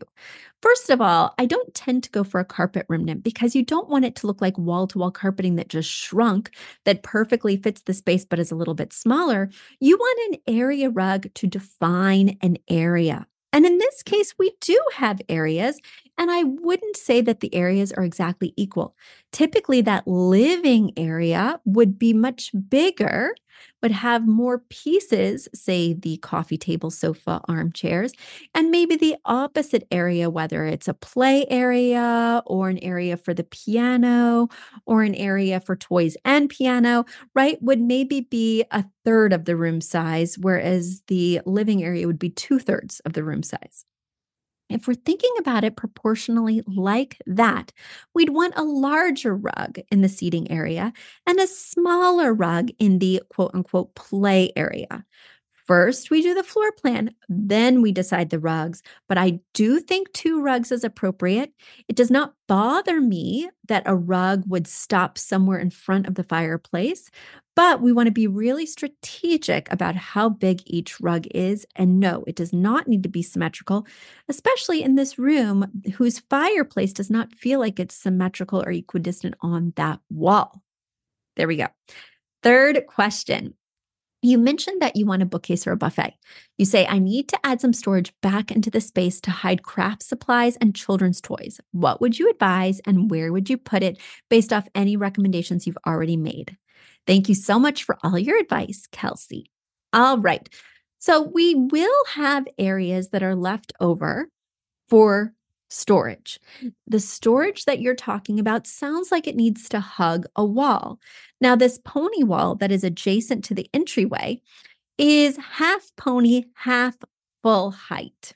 First 0.61 0.89
of 0.89 1.01
all, 1.01 1.33
I 1.37 1.45
don't 1.45 1.73
tend 1.73 2.03
to 2.03 2.09
go 2.09 2.23
for 2.23 2.39
a 2.39 2.45
carpet 2.45 2.85
remnant 2.87 3.23
because 3.23 3.55
you 3.55 3.63
don't 3.63 3.89
want 3.89 4.05
it 4.05 4.15
to 4.17 4.27
look 4.27 4.41
like 4.41 4.57
wall 4.57 4.87
to 4.87 4.97
wall 4.99 5.11
carpeting 5.11 5.55
that 5.57 5.67
just 5.67 5.89
shrunk, 5.89 6.51
that 6.85 7.03
perfectly 7.03 7.57
fits 7.57 7.81
the 7.81 7.93
space 7.93 8.23
but 8.23 8.39
is 8.39 8.51
a 8.51 8.55
little 8.55 8.73
bit 8.73 8.93
smaller. 8.93 9.49
You 9.81 9.97
want 9.97 10.33
an 10.33 10.55
area 10.55 10.89
rug 10.89 11.27
to 11.33 11.45
define 11.45 12.37
an 12.41 12.57
area. 12.69 13.27
And 13.53 13.65
in 13.65 13.77
this 13.77 14.03
case, 14.03 14.33
we 14.37 14.51
do 14.61 14.79
have 14.93 15.21
areas, 15.29 15.79
and 16.17 16.29
I 16.29 16.43
wouldn't 16.43 16.97
say 16.97 17.21
that 17.21 17.39
the 17.39 17.53
areas 17.55 17.91
are 17.93 18.03
exactly 18.03 18.53
equal. 18.57 18.95
Typically, 19.31 19.81
that 19.81 20.07
living 20.07 20.91
area 20.97 21.59
would 21.65 21.97
be 21.97 22.13
much 22.13 22.51
bigger, 22.69 23.33
would 23.87 23.93
have 23.93 24.27
more 24.27 24.59
pieces, 24.67 25.47
say 25.55 25.93
the 25.93 26.17
coffee 26.17 26.57
table, 26.57 26.91
sofa, 26.91 27.39
armchairs, 27.47 28.11
and 28.53 28.69
maybe 28.69 28.97
the 28.97 29.15
opposite 29.23 29.87
area, 29.91 30.29
whether 30.29 30.65
it's 30.65 30.89
a 30.89 30.93
play 30.93 31.45
area 31.49 32.43
or 32.45 32.67
an 32.67 32.79
area 32.79 33.15
for 33.15 33.33
the 33.33 33.45
piano 33.45 34.49
or 34.85 35.03
an 35.03 35.15
area 35.15 35.61
for 35.61 35.77
toys 35.77 36.17
and 36.25 36.49
piano, 36.49 37.05
right, 37.33 37.57
would 37.61 37.79
maybe 37.79 38.19
be 38.19 38.65
a 38.71 38.83
third 39.05 39.31
of 39.31 39.45
the 39.45 39.55
room 39.55 39.79
size, 39.79 40.37
whereas 40.37 41.01
the 41.07 41.39
living 41.45 41.81
area 41.81 42.07
would 42.07 42.19
be 42.19 42.29
two 42.29 42.59
thirds 42.59 42.99
of 43.05 43.13
the 43.13 43.23
room 43.23 43.41
size. 43.41 43.85
If 44.69 44.87
we're 44.87 44.95
thinking 44.95 45.31
about 45.39 45.63
it 45.63 45.77
proportionally 45.77 46.61
like 46.67 47.17
that, 47.25 47.71
we'd 48.13 48.29
want 48.29 48.53
a 48.57 48.63
larger 48.63 49.35
rug 49.35 49.79
in 49.91 50.01
the 50.01 50.09
seating 50.09 50.51
area 50.51 50.91
and 51.25 51.39
a 51.39 51.47
smaller 51.47 52.33
rug 52.33 52.69
in 52.77 52.99
the 52.99 53.21
quote 53.29 53.51
unquote 53.53 53.95
play 53.95 54.51
area. 54.55 55.05
First, 55.67 56.09
we 56.09 56.21
do 56.21 56.33
the 56.33 56.43
floor 56.43 56.71
plan, 56.71 57.13
then 57.27 57.81
we 57.81 57.91
decide 57.91 58.29
the 58.29 58.39
rugs. 58.39 58.81
But 59.09 59.17
I 59.17 59.41
do 59.53 59.81
think 59.81 60.11
two 60.13 60.41
rugs 60.41 60.71
is 60.71 60.85
appropriate. 60.85 61.51
It 61.89 61.97
does 61.97 62.09
not 62.09 62.33
bother 62.47 63.01
me 63.01 63.49
that 63.67 63.83
a 63.85 63.95
rug 63.95 64.43
would 64.47 64.65
stop 64.65 65.17
somewhere 65.17 65.59
in 65.59 65.69
front 65.69 66.07
of 66.07 66.15
the 66.15 66.23
fireplace, 66.23 67.09
but 67.57 67.81
we 67.81 67.91
want 67.91 68.05
to 68.05 68.11
be 68.11 68.27
really 68.27 68.67
strategic 68.67 69.69
about 69.73 69.95
how 69.95 70.29
big 70.29 70.61
each 70.67 71.01
rug 71.01 71.25
is. 71.33 71.65
And 71.75 71.99
no, 71.99 72.23
it 72.27 72.35
does 72.35 72.53
not 72.53 72.87
need 72.87 73.01
to 73.01 73.09
be 73.09 73.23
symmetrical, 73.23 73.87
especially 74.29 74.83
in 74.83 74.93
this 74.93 75.17
room 75.17 75.65
whose 75.95 76.19
fireplace 76.19 76.93
does 76.93 77.09
not 77.09 77.33
feel 77.33 77.59
like 77.59 77.79
it's 77.79 77.95
symmetrical 77.95 78.61
or 78.61 78.69
equidistant 78.71 79.33
on 79.41 79.73
that 79.75 79.99
wall. 80.11 80.61
There 81.35 81.47
we 81.47 81.55
go. 81.55 81.65
Third 82.43 82.85
question 82.85 83.55
you 84.21 84.37
mentioned 84.37 84.81
that 84.81 84.95
you 84.95 85.07
want 85.07 85.23
a 85.23 85.27
bookcase 85.27 85.65
or 85.65 85.71
a 85.71 85.77
buffet. 85.77 86.13
You 86.57 86.65
say, 86.65 86.85
I 86.87 86.99
need 86.99 87.27
to 87.29 87.39
add 87.43 87.61
some 87.61 87.73
storage 87.73 88.13
back 88.21 88.51
into 88.51 88.69
the 88.69 88.81
space 88.81 89.21
to 89.21 89.31
hide 89.31 89.63
craft 89.63 90.03
supplies 90.03 90.57
and 90.57 90.75
children's 90.75 91.21
toys. 91.21 91.59
What 91.71 92.01
would 92.01 92.19
you 92.19 92.29
advise 92.29 92.81
and 92.85 93.09
where 93.09 93.31
would 93.31 93.49
you 93.49 93.57
put 93.57 93.83
it 93.83 93.99
based 94.29 94.51
off 94.51 94.67
any 94.75 94.97
recommendations 94.97 95.65
you've 95.65 95.77
already 95.87 96.17
made? 96.17 96.57
Thank 97.05 97.29
you 97.29 97.35
so 97.35 97.59
much 97.59 97.83
for 97.83 97.97
all 98.03 98.17
your 98.17 98.39
advice, 98.39 98.87
Kelsey. 98.91 99.49
All 99.93 100.17
right. 100.17 100.47
So 100.99 101.21
we 101.21 101.55
will 101.55 102.03
have 102.13 102.47
areas 102.57 103.09
that 103.09 103.23
are 103.23 103.35
left 103.35 103.73
over 103.79 104.29
for 104.87 105.33
storage. 105.69 106.39
The 106.87 106.99
storage 106.99 107.65
that 107.65 107.79
you're 107.81 107.95
talking 107.95 108.39
about 108.39 108.67
sounds 108.67 109.11
like 109.11 109.27
it 109.27 109.35
needs 109.35 109.67
to 109.69 109.79
hug 109.79 110.25
a 110.35 110.45
wall. 110.45 110.99
Now, 111.41 111.55
this 111.55 111.79
pony 111.83 112.23
wall 112.23 112.55
that 112.55 112.71
is 112.71 112.83
adjacent 112.83 113.43
to 113.45 113.53
the 113.53 113.69
entryway 113.73 114.41
is 114.97 115.37
half 115.37 115.91
pony, 115.97 116.45
half 116.55 116.95
full 117.43 117.71
height. 117.71 118.33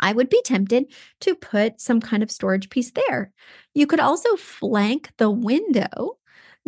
I 0.00 0.12
would 0.12 0.30
be 0.30 0.40
tempted 0.42 0.86
to 1.20 1.34
put 1.34 1.80
some 1.80 2.00
kind 2.00 2.22
of 2.22 2.30
storage 2.30 2.70
piece 2.70 2.92
there. 2.92 3.32
You 3.74 3.86
could 3.86 4.00
also 4.00 4.36
flank 4.36 5.10
the 5.18 5.30
window 5.30 6.17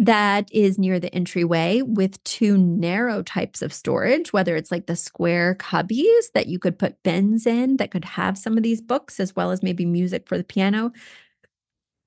that 0.00 0.48
is 0.50 0.78
near 0.78 0.98
the 0.98 1.14
entryway 1.14 1.82
with 1.82 2.24
two 2.24 2.56
narrow 2.56 3.22
types 3.22 3.60
of 3.60 3.70
storage, 3.70 4.32
whether 4.32 4.56
it's 4.56 4.70
like 4.70 4.86
the 4.86 4.96
square 4.96 5.54
cubbies 5.56 6.32
that 6.32 6.46
you 6.46 6.58
could 6.58 6.78
put 6.78 7.02
bins 7.02 7.46
in 7.46 7.76
that 7.76 7.90
could 7.90 8.06
have 8.06 8.38
some 8.38 8.56
of 8.56 8.62
these 8.62 8.80
books, 8.80 9.20
as 9.20 9.36
well 9.36 9.50
as 9.50 9.62
maybe 9.62 9.84
music 9.84 10.26
for 10.26 10.38
the 10.38 10.44
piano. 10.44 10.90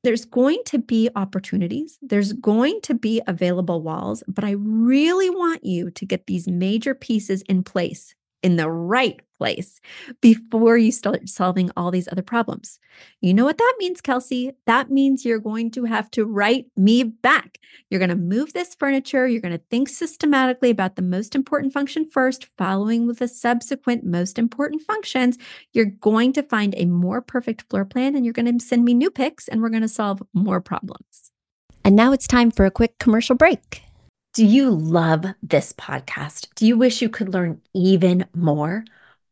There's 0.03 0.25
going 0.25 0.63
to 0.65 0.79
be 0.79 1.07
opportunities, 1.15 1.99
there's 2.01 2.33
going 2.33 2.81
to 2.81 2.95
be 2.95 3.21
available 3.27 3.83
walls, 3.83 4.23
but 4.27 4.43
I 4.43 4.55
really 4.57 5.29
want 5.29 5.63
you 5.63 5.91
to 5.91 6.05
get 6.05 6.25
these 6.25 6.47
major 6.47 6.95
pieces 6.95 7.43
in 7.43 7.63
place 7.63 8.15
in 8.41 8.55
the 8.55 8.71
right 8.71 9.21
place 9.43 9.81
before 10.21 10.77
you 10.77 10.89
start 10.89 11.27
solving 11.27 11.69
all 11.75 11.91
these 11.91 12.07
other 12.09 12.21
problems. 12.21 12.79
You 13.19 13.33
know 13.33 13.43
what 13.43 13.57
that 13.57 13.75
means, 13.77 13.99
Kelsey? 13.99 14.53
That 14.67 14.89
means 14.89 15.25
you're 15.25 15.37
going 15.37 15.69
to 15.71 15.83
have 15.83 16.09
to 16.11 16.23
write 16.23 16.67
me 16.77 17.03
back. 17.03 17.59
You're 17.89 17.99
going 17.99 18.07
to 18.07 18.15
move 18.15 18.53
this 18.53 18.73
furniture. 18.73 19.27
You're 19.27 19.41
going 19.41 19.57
to 19.57 19.65
think 19.69 19.89
systematically 19.89 20.69
about 20.69 20.95
the 20.95 21.01
most 21.01 21.35
important 21.35 21.73
function 21.73 22.07
first, 22.07 22.47
following 22.57 23.05
with 23.05 23.19
the 23.19 23.27
subsequent 23.27 24.05
most 24.05 24.39
important 24.39 24.81
functions. 24.81 25.37
You're 25.73 25.87
going 25.87 26.31
to 26.33 26.43
find 26.43 26.73
a 26.77 26.85
more 26.85 27.21
perfect 27.21 27.65
floor 27.69 27.83
plan 27.83 28.15
and 28.15 28.23
you're 28.23 28.39
going 28.39 28.57
to 28.57 28.65
send 28.65 28.85
me 28.85 28.93
new 28.93 29.11
pics 29.11 29.49
and 29.49 29.61
we're 29.61 29.75
going 29.75 29.81
to 29.81 29.89
solve 29.89 30.23
more 30.33 30.61
problems. 30.61 31.31
And 31.83 31.97
now 31.97 32.13
it's 32.13 32.27
time 32.27 32.49
for 32.49 32.65
a 32.65 32.71
quick 32.71 32.97
commercial 32.97 33.35
break. 33.35 33.83
Do 34.33 34.45
you 34.45 34.69
love 34.69 35.25
this 35.43 35.73
podcast? 35.73 36.47
Do 36.55 36.65
you 36.65 36.77
wish 36.77 37.01
you 37.01 37.09
could 37.09 37.33
learn 37.33 37.61
even 37.73 38.25
more? 38.33 38.85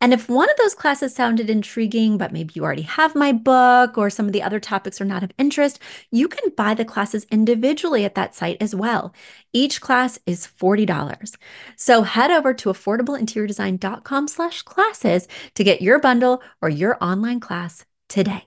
And 0.00 0.12
if 0.12 0.28
one 0.28 0.50
of 0.50 0.56
those 0.56 0.74
classes 0.74 1.14
sounded 1.14 1.50
intriguing, 1.50 2.18
but 2.18 2.32
maybe 2.32 2.52
you 2.54 2.64
already 2.64 2.82
have 2.82 3.14
my 3.14 3.32
book 3.32 3.96
or 3.98 4.10
some 4.10 4.26
of 4.26 4.32
the 4.32 4.42
other 4.42 4.60
topics 4.60 5.00
are 5.00 5.04
not 5.04 5.22
of 5.22 5.32
interest, 5.38 5.78
you 6.10 6.28
can 6.28 6.50
buy 6.56 6.74
the 6.74 6.84
classes 6.84 7.26
individually 7.30 8.04
at 8.04 8.14
that 8.14 8.34
site 8.34 8.56
as 8.60 8.74
well. 8.74 9.14
Each 9.52 9.80
class 9.80 10.18
is 10.26 10.46
$40. 10.46 11.36
So 11.76 12.02
head 12.02 12.30
over 12.30 12.54
to 12.54 12.68
affordableinteriordesign.com 12.70 14.28
slash 14.28 14.62
classes 14.62 15.28
to 15.54 15.64
get 15.64 15.82
your 15.82 15.98
bundle 15.98 16.42
or 16.60 16.68
your 16.68 16.96
online 17.02 17.40
class 17.40 17.84
today. 18.08 18.44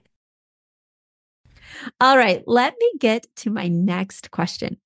All 2.01 2.17
right, 2.17 2.43
let 2.45 2.75
me 2.79 2.91
get 2.99 3.27
to 3.37 3.49
my 3.49 3.67
next 3.67 4.31
question. 4.31 4.77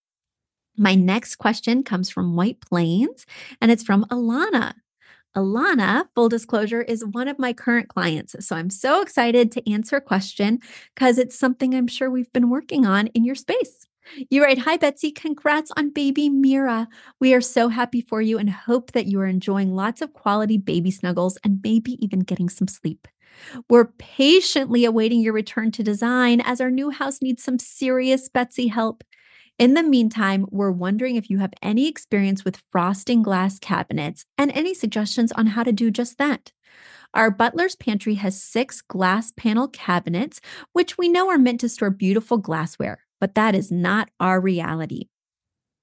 My 0.77 0.95
next 0.95 1.35
question 1.35 1.83
comes 1.83 2.09
from 2.09 2.35
White 2.35 2.59
Plains 2.59 3.25
and 3.61 3.71
it's 3.71 3.83
from 3.83 4.05
Alana. 4.05 4.73
Alana, 5.35 6.05
full 6.15 6.29
disclosure, 6.29 6.81
is 6.81 7.05
one 7.05 7.27
of 7.27 7.39
my 7.39 7.53
current 7.53 7.87
clients. 7.89 8.35
So 8.45 8.55
I'm 8.55 8.69
so 8.69 9.01
excited 9.01 9.51
to 9.51 9.71
answer 9.71 9.95
a 9.95 10.01
question 10.01 10.59
because 10.93 11.17
it's 11.17 11.37
something 11.37 11.73
I'm 11.73 11.87
sure 11.87 12.09
we've 12.09 12.31
been 12.33 12.49
working 12.49 12.85
on 12.85 13.07
in 13.07 13.25
your 13.25 13.35
space. 13.35 13.87
You 14.29 14.43
write, 14.43 14.59
Hi, 14.59 14.77
Betsy. 14.77 15.11
Congrats 15.11 15.71
on 15.77 15.91
baby 15.91 16.29
Mira. 16.29 16.87
We 17.19 17.33
are 17.33 17.41
so 17.41 17.69
happy 17.69 18.01
for 18.01 18.21
you 18.21 18.37
and 18.37 18.49
hope 18.49 18.91
that 18.91 19.07
you 19.07 19.19
are 19.21 19.25
enjoying 19.25 19.73
lots 19.73 20.01
of 20.01 20.13
quality 20.13 20.57
baby 20.57 20.91
snuggles 20.91 21.37
and 21.43 21.61
maybe 21.63 21.97
even 22.03 22.19
getting 22.19 22.49
some 22.49 22.67
sleep. 22.67 23.07
We're 23.69 23.85
patiently 23.97 24.85
awaiting 24.85 25.21
your 25.21 25.33
return 25.33 25.71
to 25.71 25.83
design 25.83 26.41
as 26.41 26.61
our 26.61 26.69
new 26.69 26.91
house 26.91 27.21
needs 27.21 27.43
some 27.43 27.57
serious 27.57 28.29
Betsy 28.29 28.67
help. 28.67 29.03
In 29.59 29.75
the 29.75 29.83
meantime, 29.83 30.47
we're 30.49 30.71
wondering 30.71 31.15
if 31.15 31.29
you 31.29 31.37
have 31.37 31.53
any 31.61 31.87
experience 31.87 32.43
with 32.43 32.63
frosting 32.71 33.21
glass 33.21 33.59
cabinets 33.59 34.25
and 34.37 34.51
any 34.51 34.73
suggestions 34.73 35.31
on 35.33 35.47
how 35.47 35.63
to 35.63 35.71
do 35.71 35.91
just 35.91 36.17
that. 36.17 36.51
Our 37.13 37.29
butler's 37.29 37.75
pantry 37.75 38.15
has 38.15 38.41
six 38.41 38.81
glass 38.81 39.31
panel 39.31 39.67
cabinets, 39.67 40.41
which 40.73 40.97
we 40.97 41.07
know 41.07 41.29
are 41.29 41.37
meant 41.37 41.59
to 41.59 41.69
store 41.69 41.91
beautiful 41.91 42.37
glassware, 42.37 43.03
but 43.21 43.35
that 43.35 43.53
is 43.53 43.71
not 43.71 44.09
our 44.19 44.41
reality. 44.41 45.09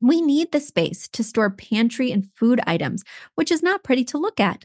We 0.00 0.20
need 0.20 0.50
the 0.50 0.60
space 0.60 1.06
to 1.08 1.22
store 1.22 1.50
pantry 1.50 2.10
and 2.10 2.26
food 2.34 2.60
items, 2.66 3.04
which 3.36 3.52
is 3.52 3.62
not 3.62 3.84
pretty 3.84 4.04
to 4.06 4.18
look 4.18 4.40
at. 4.40 4.64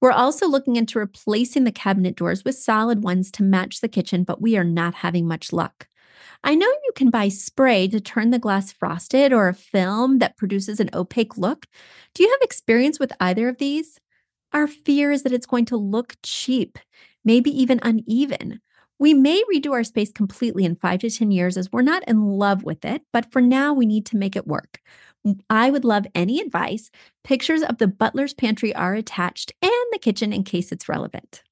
We're 0.00 0.10
also 0.10 0.48
looking 0.48 0.74
into 0.74 0.98
replacing 0.98 1.62
the 1.62 1.70
cabinet 1.70 2.16
doors 2.16 2.44
with 2.44 2.56
solid 2.56 3.04
ones 3.04 3.30
to 3.32 3.44
match 3.44 3.80
the 3.80 3.88
kitchen, 3.88 4.24
but 4.24 4.42
we 4.42 4.56
are 4.56 4.64
not 4.64 4.94
having 4.94 5.28
much 5.28 5.52
luck. 5.52 5.86
I 6.42 6.54
know 6.54 6.66
you 6.66 6.92
can 6.94 7.10
buy 7.10 7.28
spray 7.28 7.86
to 7.88 8.00
turn 8.00 8.30
the 8.30 8.38
glass 8.38 8.72
frosted 8.72 9.32
or 9.32 9.48
a 9.48 9.54
film 9.54 10.18
that 10.18 10.36
produces 10.36 10.80
an 10.80 10.90
opaque 10.94 11.36
look. 11.36 11.66
Do 12.14 12.22
you 12.22 12.30
have 12.30 12.40
experience 12.42 12.98
with 12.98 13.12
either 13.20 13.48
of 13.48 13.58
these? 13.58 14.00
Our 14.52 14.66
fear 14.66 15.12
is 15.12 15.22
that 15.22 15.32
it's 15.32 15.46
going 15.46 15.66
to 15.66 15.76
look 15.76 16.16
cheap, 16.22 16.78
maybe 17.24 17.50
even 17.50 17.78
uneven. 17.82 18.60
We 18.98 19.14
may 19.14 19.42
redo 19.52 19.72
our 19.72 19.84
space 19.84 20.12
completely 20.12 20.64
in 20.64 20.76
five 20.76 21.00
to 21.00 21.10
10 21.10 21.30
years 21.30 21.56
as 21.56 21.70
we're 21.72 21.82
not 21.82 22.06
in 22.08 22.20
love 22.32 22.64
with 22.64 22.84
it, 22.84 23.02
but 23.12 23.30
for 23.32 23.40
now, 23.40 23.72
we 23.72 23.86
need 23.86 24.04
to 24.06 24.16
make 24.16 24.36
it 24.36 24.46
work. 24.46 24.80
Mm, 25.26 25.40
I 25.48 25.70
would 25.70 25.84
love 25.84 26.06
any 26.14 26.40
advice. 26.40 26.90
Pictures 27.24 27.62
of 27.62 27.78
the 27.78 27.88
butler's 27.88 28.34
pantry 28.34 28.74
are 28.74 28.94
attached 28.94 29.52
and 29.62 29.70
the 29.92 29.98
kitchen 29.98 30.32
in 30.32 30.44
case 30.44 30.72
it's 30.72 30.88
relevant. 30.88 31.42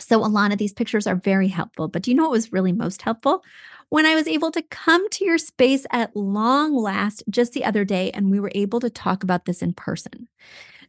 So, 0.00 0.20
Alana, 0.20 0.56
these 0.56 0.72
pictures 0.72 1.06
are 1.06 1.16
very 1.16 1.48
helpful. 1.48 1.88
But 1.88 2.02
do 2.02 2.10
you 2.10 2.16
know 2.16 2.24
what 2.24 2.32
was 2.32 2.52
really 2.52 2.72
most 2.72 3.02
helpful? 3.02 3.44
When 3.88 4.06
I 4.06 4.14
was 4.14 4.28
able 4.28 4.50
to 4.52 4.62
come 4.62 5.08
to 5.10 5.24
your 5.24 5.38
space 5.38 5.86
at 5.90 6.14
long 6.14 6.76
last 6.76 7.24
just 7.28 7.52
the 7.52 7.64
other 7.64 7.84
day, 7.84 8.10
and 8.12 8.30
we 8.30 8.40
were 8.40 8.52
able 8.54 8.80
to 8.80 8.90
talk 8.90 9.22
about 9.22 9.44
this 9.44 9.62
in 9.62 9.72
person. 9.72 10.28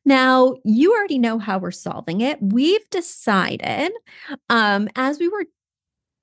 Now, 0.05 0.55
you 0.63 0.93
already 0.93 1.19
know 1.19 1.37
how 1.37 1.59
we're 1.59 1.71
solving 1.71 2.21
it. 2.21 2.39
We've 2.41 2.87
decided 2.89 3.91
um, 4.49 4.89
as 4.95 5.19
we 5.19 5.27
were 5.27 5.45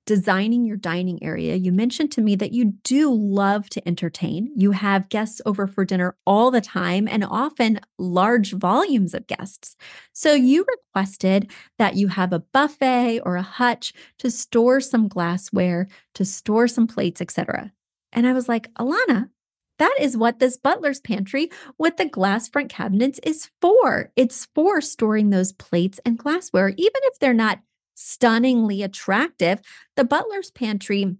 designing 0.09 0.65
your 0.65 0.75
dining 0.75 1.21
area, 1.21 1.53
you 1.53 1.71
mentioned 1.71 2.11
to 2.11 2.19
me 2.19 2.35
that 2.35 2.51
you 2.51 2.73
do 2.83 3.13
love 3.13 3.69
to 3.69 3.87
entertain. 3.87 4.51
You 4.55 4.71
have 4.71 5.07
guests 5.09 5.39
over 5.45 5.67
for 5.67 5.85
dinner 5.85 6.15
all 6.25 6.49
the 6.49 6.61
time 6.61 7.07
and 7.07 7.23
often 7.23 7.79
large 7.99 8.53
volumes 8.53 9.13
of 9.13 9.27
guests. 9.27 9.75
So 10.11 10.33
you 10.33 10.65
requested 10.67 11.51
that 11.77 11.93
you 11.95 12.07
have 12.07 12.33
a 12.33 12.39
buffet 12.39 13.19
or 13.19 13.35
a 13.35 13.43
hutch 13.43 13.93
to 14.17 14.31
store 14.31 14.79
some 14.79 15.07
glassware, 15.07 15.87
to 16.15 16.25
store 16.25 16.67
some 16.67 16.87
plates, 16.87 17.21
etc. 17.21 17.71
And 18.11 18.25
I 18.25 18.33
was 18.33 18.49
like, 18.49 18.73
Alana, 18.73 19.29
that 19.77 19.95
is 19.99 20.17
what 20.17 20.39
this 20.39 20.57
butler's 20.57 20.99
pantry 20.99 21.51
with 21.77 21.97
the 21.97 22.09
glass 22.09 22.49
front 22.49 22.71
cabinets 22.71 23.19
is 23.21 23.51
for. 23.61 24.11
It's 24.15 24.47
for 24.55 24.81
storing 24.81 25.29
those 25.29 25.53
plates 25.53 25.99
and 26.03 26.17
glassware, 26.17 26.69
even 26.69 27.01
if 27.03 27.19
they're 27.19 27.31
not 27.31 27.59
stunningly 27.99 28.81
attractive, 28.81 29.59
the 29.97 30.05
butler's 30.05 30.51
pantry 30.51 31.17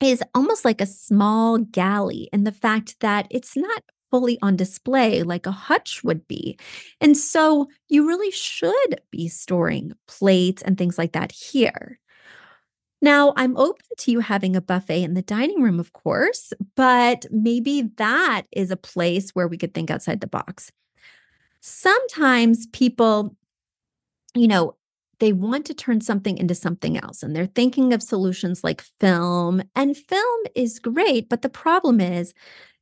is 0.00 0.22
almost 0.34 0.64
like 0.64 0.80
a 0.80 0.86
small 0.86 1.58
galley 1.58 2.28
in 2.32 2.44
the 2.44 2.52
fact 2.52 2.98
that 3.00 3.26
it's 3.30 3.56
not 3.56 3.82
fully 4.10 4.38
on 4.40 4.56
display 4.56 5.22
like 5.22 5.46
a 5.46 5.50
hutch 5.50 6.02
would 6.02 6.26
be. 6.26 6.58
And 7.00 7.16
so 7.16 7.68
you 7.88 8.06
really 8.06 8.30
should 8.30 9.00
be 9.10 9.28
storing 9.28 9.92
plates 10.06 10.62
and 10.62 10.78
things 10.78 10.96
like 10.96 11.12
that 11.12 11.32
here. 11.32 11.98
Now, 13.02 13.34
I'm 13.36 13.56
open 13.58 13.84
to 13.98 14.10
you 14.10 14.20
having 14.20 14.56
a 14.56 14.62
buffet 14.62 15.02
in 15.02 15.14
the 15.14 15.22
dining 15.22 15.60
room, 15.60 15.78
of 15.78 15.92
course, 15.92 16.52
but 16.76 17.26
maybe 17.30 17.90
that 17.96 18.44
is 18.52 18.70
a 18.70 18.76
place 18.76 19.30
where 19.30 19.48
we 19.48 19.58
could 19.58 19.74
think 19.74 19.90
outside 19.90 20.22
the 20.22 20.26
box. 20.26 20.72
Sometimes 21.60 22.66
people, 22.68 23.36
you 24.34 24.48
know, 24.48 24.76
they 25.18 25.32
want 25.32 25.66
to 25.66 25.74
turn 25.74 26.00
something 26.00 26.36
into 26.36 26.54
something 26.54 26.98
else 26.98 27.22
and 27.22 27.34
they're 27.34 27.46
thinking 27.46 27.92
of 27.92 28.02
solutions 28.02 28.62
like 28.62 28.82
film 29.00 29.62
and 29.74 29.96
film 29.96 30.40
is 30.54 30.78
great 30.78 31.28
but 31.28 31.42
the 31.42 31.48
problem 31.48 32.00
is 32.00 32.34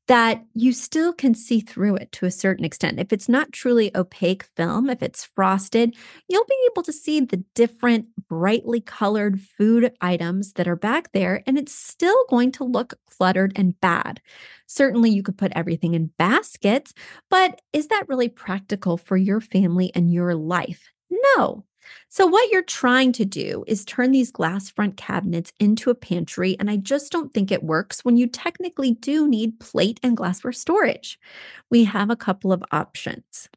that 0.07 0.45
you 0.55 0.73
still 0.73 1.13
can 1.13 1.35
see 1.35 1.61
through 1.61 1.97
it 1.97 2.13
to 2.13 2.27
a 2.27 2.31
certain 2.31 2.65
extent. 2.65 3.01
If 3.01 3.13
it's 3.13 3.29
not 3.29 3.53
truly 3.53 3.91
opaque 3.97 4.45
film, 4.57 4.91
if 4.91 5.03
it's 5.03 5.25
frosted, 5.25 5.97
you'll 6.29 6.45
be 6.45 6.69
able 6.71 6.83
to 6.83 6.93
see 6.93 7.21
the 7.21 7.43
different 7.55 8.07
brightly 8.29 8.81
colored 8.81 9.41
food 9.41 9.93
items 10.01 10.53
that 10.55 10.69
are 10.69 10.77
back 10.77 11.13
there, 11.13 11.43
and 11.47 11.59
it's 11.59 11.75
still 11.75 12.27
going 12.29 12.53
to 12.53 12.65
look 12.65 12.95
cluttered 13.07 13.53
and 13.57 13.81
bad. 13.81 14.21
Certainly, 14.67 15.11
you 15.11 15.23
could 15.23 15.39
put 15.39 15.53
everything 15.55 15.95
in 15.95 16.11
baskets, 16.19 16.93
but 17.31 17.61
is 17.73 17.89
that 17.89 18.09
really 18.09 18.29
practical 18.29 18.99
for 18.99 19.17
your 19.17 19.41
family 19.41 19.91
and 19.95 20.13
your 20.13 20.35
life? 20.35 20.91
No. 21.37 21.65
So, 22.09 22.27
what 22.27 22.51
you're 22.51 22.63
trying 22.63 23.13
to 23.13 23.25
do 23.25 23.65
is 23.67 23.85
turn 23.85 24.11
these 24.13 24.31
glass 24.31 24.71
front 24.71 24.97
cabinets 24.97 25.53
into 25.59 25.91
a 25.91 25.95
pantry, 25.95 26.57
and 26.59 26.71
I 26.71 26.77
just 26.77 27.13
don't 27.13 27.33
think 27.33 27.51
it 27.51 27.63
works 27.63 28.05
when 28.05 28.17
you 28.17 28.27
technically 28.27 28.93
do 28.93 29.29
need 29.29 29.61
plate 29.61 30.01
and 30.03 30.17
glassware 30.17 30.53
storage. 30.53 31.19
We 31.71 31.85
have 31.85 32.11
a 32.11 32.17
couple 32.17 32.53
of 32.53 32.65
options. 32.73 33.49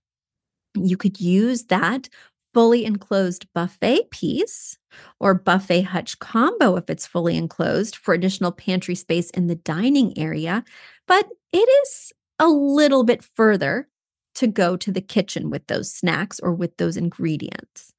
You 0.76 0.98
could 0.98 1.20
use 1.20 1.66
that 1.66 2.10
fully 2.54 2.86
enclosed 2.86 3.46
buffet 3.54 4.10
piece 4.12 4.78
or 5.20 5.34
buffet 5.34 5.84
hutch 5.84 6.18
combo 6.20 6.76
if 6.76 6.90
it's 6.90 7.06
fully 7.06 7.38
enclosed 7.38 7.96
for 7.96 8.14
additional 8.14 8.52
pantry 8.52 8.96
space 8.96 9.30
in 9.32 9.48
the 9.48 9.56
dining 9.56 10.18
area, 10.18 10.64
but 11.08 11.28
it 11.54 11.58
is 11.84 12.12
a 12.40 12.48
little 12.48 13.04
bit 13.04 13.24
further 13.36 13.88
to 14.36 14.48
go 14.48 14.78
to 14.78 14.92
the 14.92 15.02
kitchen 15.02 15.50
with 15.50 15.66
those 15.68 15.92
snacks 15.92 16.40
or 16.40 16.54
with 16.54 16.78
those 16.78 16.98
ingredients. 16.98 17.94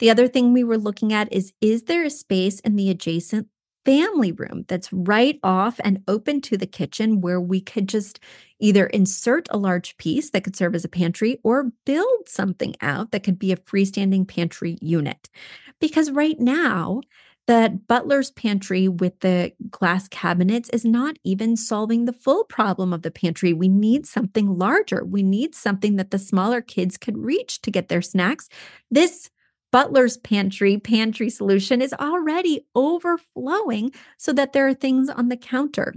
The 0.00 0.10
other 0.10 0.28
thing 0.28 0.52
we 0.52 0.64
were 0.64 0.78
looking 0.78 1.12
at 1.12 1.32
is 1.32 1.52
is 1.60 1.84
there 1.84 2.04
a 2.04 2.10
space 2.10 2.60
in 2.60 2.76
the 2.76 2.90
adjacent 2.90 3.46
family 3.84 4.32
room 4.32 4.64
that's 4.68 4.92
right 4.92 5.38
off 5.42 5.80
and 5.84 6.02
open 6.08 6.40
to 6.42 6.56
the 6.56 6.66
kitchen 6.66 7.20
where 7.20 7.40
we 7.40 7.60
could 7.60 7.88
just 7.88 8.20
either 8.58 8.86
insert 8.86 9.48
a 9.50 9.58
large 9.58 9.96
piece 9.96 10.30
that 10.30 10.44
could 10.44 10.56
serve 10.56 10.74
as 10.74 10.84
a 10.84 10.88
pantry 10.88 11.38
or 11.44 11.72
build 11.86 12.28
something 12.28 12.74
out 12.82 13.10
that 13.10 13.22
could 13.22 13.38
be 13.38 13.52
a 13.52 13.56
freestanding 13.56 14.26
pantry 14.28 14.76
unit. 14.82 15.30
Because 15.80 16.10
right 16.10 16.38
now, 16.38 17.00
that 17.46 17.86
butler's 17.88 18.30
pantry 18.30 18.86
with 18.86 19.18
the 19.20 19.52
glass 19.70 20.08
cabinets 20.08 20.68
is 20.70 20.84
not 20.84 21.16
even 21.24 21.56
solving 21.56 22.04
the 22.04 22.12
full 22.12 22.44
problem 22.44 22.92
of 22.92 23.02
the 23.02 23.10
pantry. 23.10 23.52
We 23.52 23.68
need 23.68 24.06
something 24.06 24.58
larger. 24.58 25.04
We 25.04 25.22
need 25.22 25.54
something 25.54 25.96
that 25.96 26.10
the 26.10 26.18
smaller 26.18 26.60
kids 26.60 26.96
could 26.96 27.18
reach 27.18 27.62
to 27.62 27.70
get 27.70 27.88
their 27.88 28.02
snacks. 28.02 28.48
This 28.90 29.30
butler's 29.72 30.16
pantry 30.18 30.78
pantry 30.78 31.30
solution 31.30 31.80
is 31.82 31.92
already 31.94 32.66
overflowing 32.74 33.92
so 34.18 34.32
that 34.32 34.52
there 34.52 34.66
are 34.66 34.74
things 34.74 35.08
on 35.08 35.28
the 35.28 35.36
counter. 35.36 35.94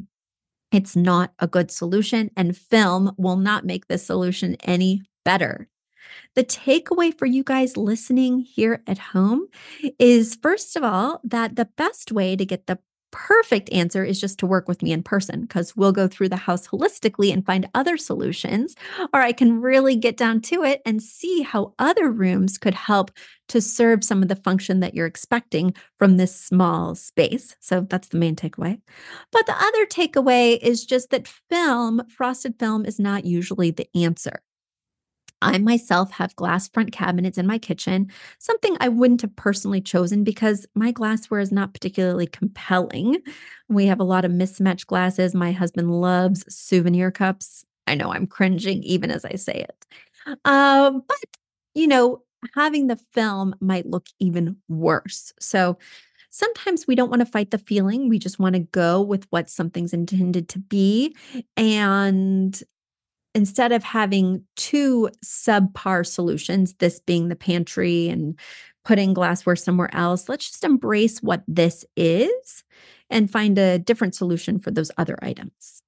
It's 0.72 0.96
not 0.96 1.34
a 1.40 1.48
good 1.48 1.70
solution, 1.70 2.32
and 2.36 2.58
film 2.58 3.14
will 3.18 3.38
not 3.38 3.66
make 3.66 3.88
this 3.88 4.06
solution 4.06 4.56
any 4.64 5.04
better. 5.24 5.70
The 6.36 6.44
takeaway 6.44 7.18
for 7.18 7.26
you 7.26 7.44
guys 7.44 7.78
listening 7.78 8.40
here 8.40 8.82
at 8.88 8.98
home 8.98 9.48
is 10.00 10.36
first 10.36 10.76
of 10.76 10.84
all, 10.84 11.22
that 11.24 11.56
the 11.56 11.70
best 11.78 12.12
way 12.12 12.36
to 12.36 12.46
get 12.46 12.66
the 12.66 12.80
perfect 13.14 13.72
answer 13.72 14.04
is 14.04 14.20
just 14.20 14.40
to 14.40 14.48
work 14.48 14.68
with 14.68 14.82
me 14.82 14.92
in 14.92 15.04
person 15.04 15.42
because 15.42 15.76
we'll 15.78 15.92
go 15.92 16.08
through 16.08 16.30
the 16.30 16.36
house 16.36 16.68
holistically 16.68 17.32
and 17.32 17.46
find 17.46 17.70
other 17.76 17.96
solutions. 17.96 18.76
Or 19.14 19.22
I 19.22 19.32
can 19.32 19.62
really 19.62 19.96
get 19.96 20.18
down 20.18 20.42
to 20.42 20.64
it 20.64 20.82
and 20.86 21.02
see 21.02 21.44
how 21.44 21.74
other 21.78 22.10
rooms 22.10 22.58
could 22.58 22.74
help 22.74 23.12
to 23.50 23.62
serve 23.62 24.04
some 24.04 24.24
of 24.24 24.30
the 24.30 24.36
function 24.36 24.80
that 24.80 24.96
you're 24.96 25.06
expecting 25.06 25.76
from 26.00 26.18
this 26.18 26.36
small 26.36 26.96
space. 26.96 27.56
So 27.60 27.82
that's 27.82 28.08
the 28.08 28.18
main 28.18 28.36
takeaway. 28.36 28.82
But 29.32 29.46
the 29.46 29.56
other 29.56 29.86
takeaway 29.86 30.58
is 30.58 30.84
just 30.84 31.12
that 31.12 31.28
film, 31.28 32.02
frosted 32.10 32.58
film, 32.58 32.84
is 32.86 33.00
not 33.00 33.26
usually 33.26 33.70
the 33.70 33.88
answer. 33.96 34.42
I 35.44 35.58
myself 35.58 36.12
have 36.12 36.36
glass 36.36 36.68
front 36.70 36.92
cabinets 36.92 37.38
in 37.38 37.46
my 37.48 37.58
kitchen, 37.58 38.10
something 38.40 38.78
I 38.80 38.90
wouldn't 38.90 39.22
have 39.22 39.36
personally 39.36 39.82
chosen 39.82 40.24
because 40.24 40.66
my 40.76 40.92
glassware 40.92 41.40
is 41.40 41.52
not 41.52 41.74
particularly 41.74 42.28
compelling. 42.28 43.18
We 43.70 43.86
have 43.88 44.00
a 44.00 44.06
lot 44.06 44.26
of 44.26 44.32
mismatched 44.32 44.88
glasses. 44.88 45.36
My 45.36 45.52
husband 45.52 45.92
loves 45.92 46.44
souvenir 46.54 47.12
cups. 47.12 47.66
I 47.88 47.96
know 47.96 48.14
I'm 48.14 48.28
cringing 48.28 48.82
even 48.84 49.12
as 49.12 49.26
I 49.26 49.36
say 49.36 49.66
it. 49.68 49.86
Um, 50.46 51.04
but, 51.08 51.18
you 51.76 51.88
know, 51.88 52.22
having 52.56 52.88
the 52.88 52.98
film 53.14 53.56
might 53.60 53.86
look 53.86 54.08
even 54.20 54.58
worse. 54.70 55.34
So, 55.40 55.78
sometimes 56.30 56.88
we 56.88 56.96
don't 56.96 57.12
want 57.12 57.20
to 57.20 57.28
fight 57.28 57.52
the 57.52 57.60
feeling. 57.60 58.10
We 58.10 58.18
just 58.18 58.40
want 58.40 58.56
to 58.56 58.60
go 58.62 59.02
with 59.02 59.28
what 59.30 59.50
something's 59.52 59.94
intended 59.94 60.50
to 60.50 60.60
be. 60.60 61.16
And 61.56 62.60
instead 63.36 63.72
of 63.72 63.84
having 63.84 64.44
two 64.56 65.10
subpar 65.24 66.06
solutions, 66.06 66.74
this 66.76 67.00
being 67.00 67.30
the 67.30 67.36
pantry 67.36 68.10
and 68.10 68.40
putting 68.86 69.14
glassware 69.14 69.56
somewhere 69.56 69.94
else, 69.94 70.28
let's 70.30 70.48
just 70.50 70.64
embrace 70.64 71.20
what 71.20 71.44
this 71.48 71.86
is 71.96 72.64
and 73.10 73.32
find 73.32 73.58
a 73.58 73.80
different 73.80 74.16
solution 74.16 74.60
for 74.60 74.72
those 74.72 74.92
other 74.98 75.18
items. 75.22 75.82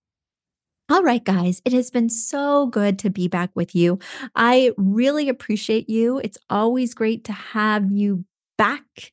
All 0.89 1.01
right, 1.01 1.23
guys, 1.23 1.63
it 1.65 1.73
has 1.73 1.89
been 1.89 2.10
so 2.10 2.67
good 2.67 2.99
to 2.99 3.10
be 3.10 3.27
back 3.27 3.49
with 3.55 3.73
you. 3.73 3.97
I 4.36 4.71
really 4.77 5.29
appreciate 5.29 5.89
you. 5.89 6.19
It's 6.19 6.38
always 6.47 6.93
great 6.93 7.23
to 7.25 7.31
have 7.34 7.91
you 7.91 8.23
back 8.58 9.12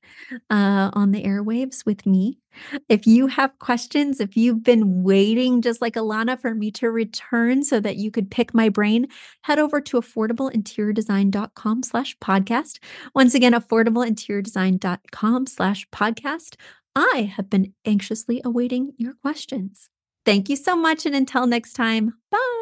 uh, 0.50 0.90
on 0.92 1.12
the 1.12 1.22
airwaves 1.24 1.84
with 1.84 2.06
me. 2.06 2.38
If 2.88 3.06
you 3.06 3.26
have 3.28 3.58
questions, 3.58 4.20
if 4.20 4.36
you've 4.36 4.62
been 4.62 5.02
waiting, 5.02 5.62
just 5.62 5.80
like 5.80 5.94
Alana, 5.94 6.38
for 6.38 6.54
me 6.54 6.70
to 6.72 6.90
return 6.90 7.64
so 7.64 7.80
that 7.80 7.96
you 7.96 8.10
could 8.10 8.30
pick 8.30 8.52
my 8.54 8.68
brain, 8.68 9.08
head 9.42 9.58
over 9.58 9.80
to 9.80 10.00
affordableinteriordesign.com 10.00 11.82
slash 11.82 12.16
podcast. 12.18 12.78
Once 13.14 13.34
again, 13.34 13.54
affordableinteriordesign.com 13.54 15.46
slash 15.46 15.88
podcast. 15.88 16.56
I 16.94 17.32
have 17.36 17.48
been 17.48 17.72
anxiously 17.86 18.42
awaiting 18.44 18.92
your 18.98 19.14
questions. 19.14 19.88
Thank 20.24 20.48
you 20.48 20.56
so 20.56 20.76
much. 20.76 21.06
And 21.06 21.14
until 21.14 21.46
next 21.46 21.72
time, 21.72 22.14
bye. 22.30 22.61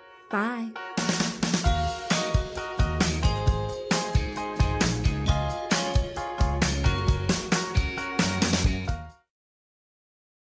Bye. 0.31 0.71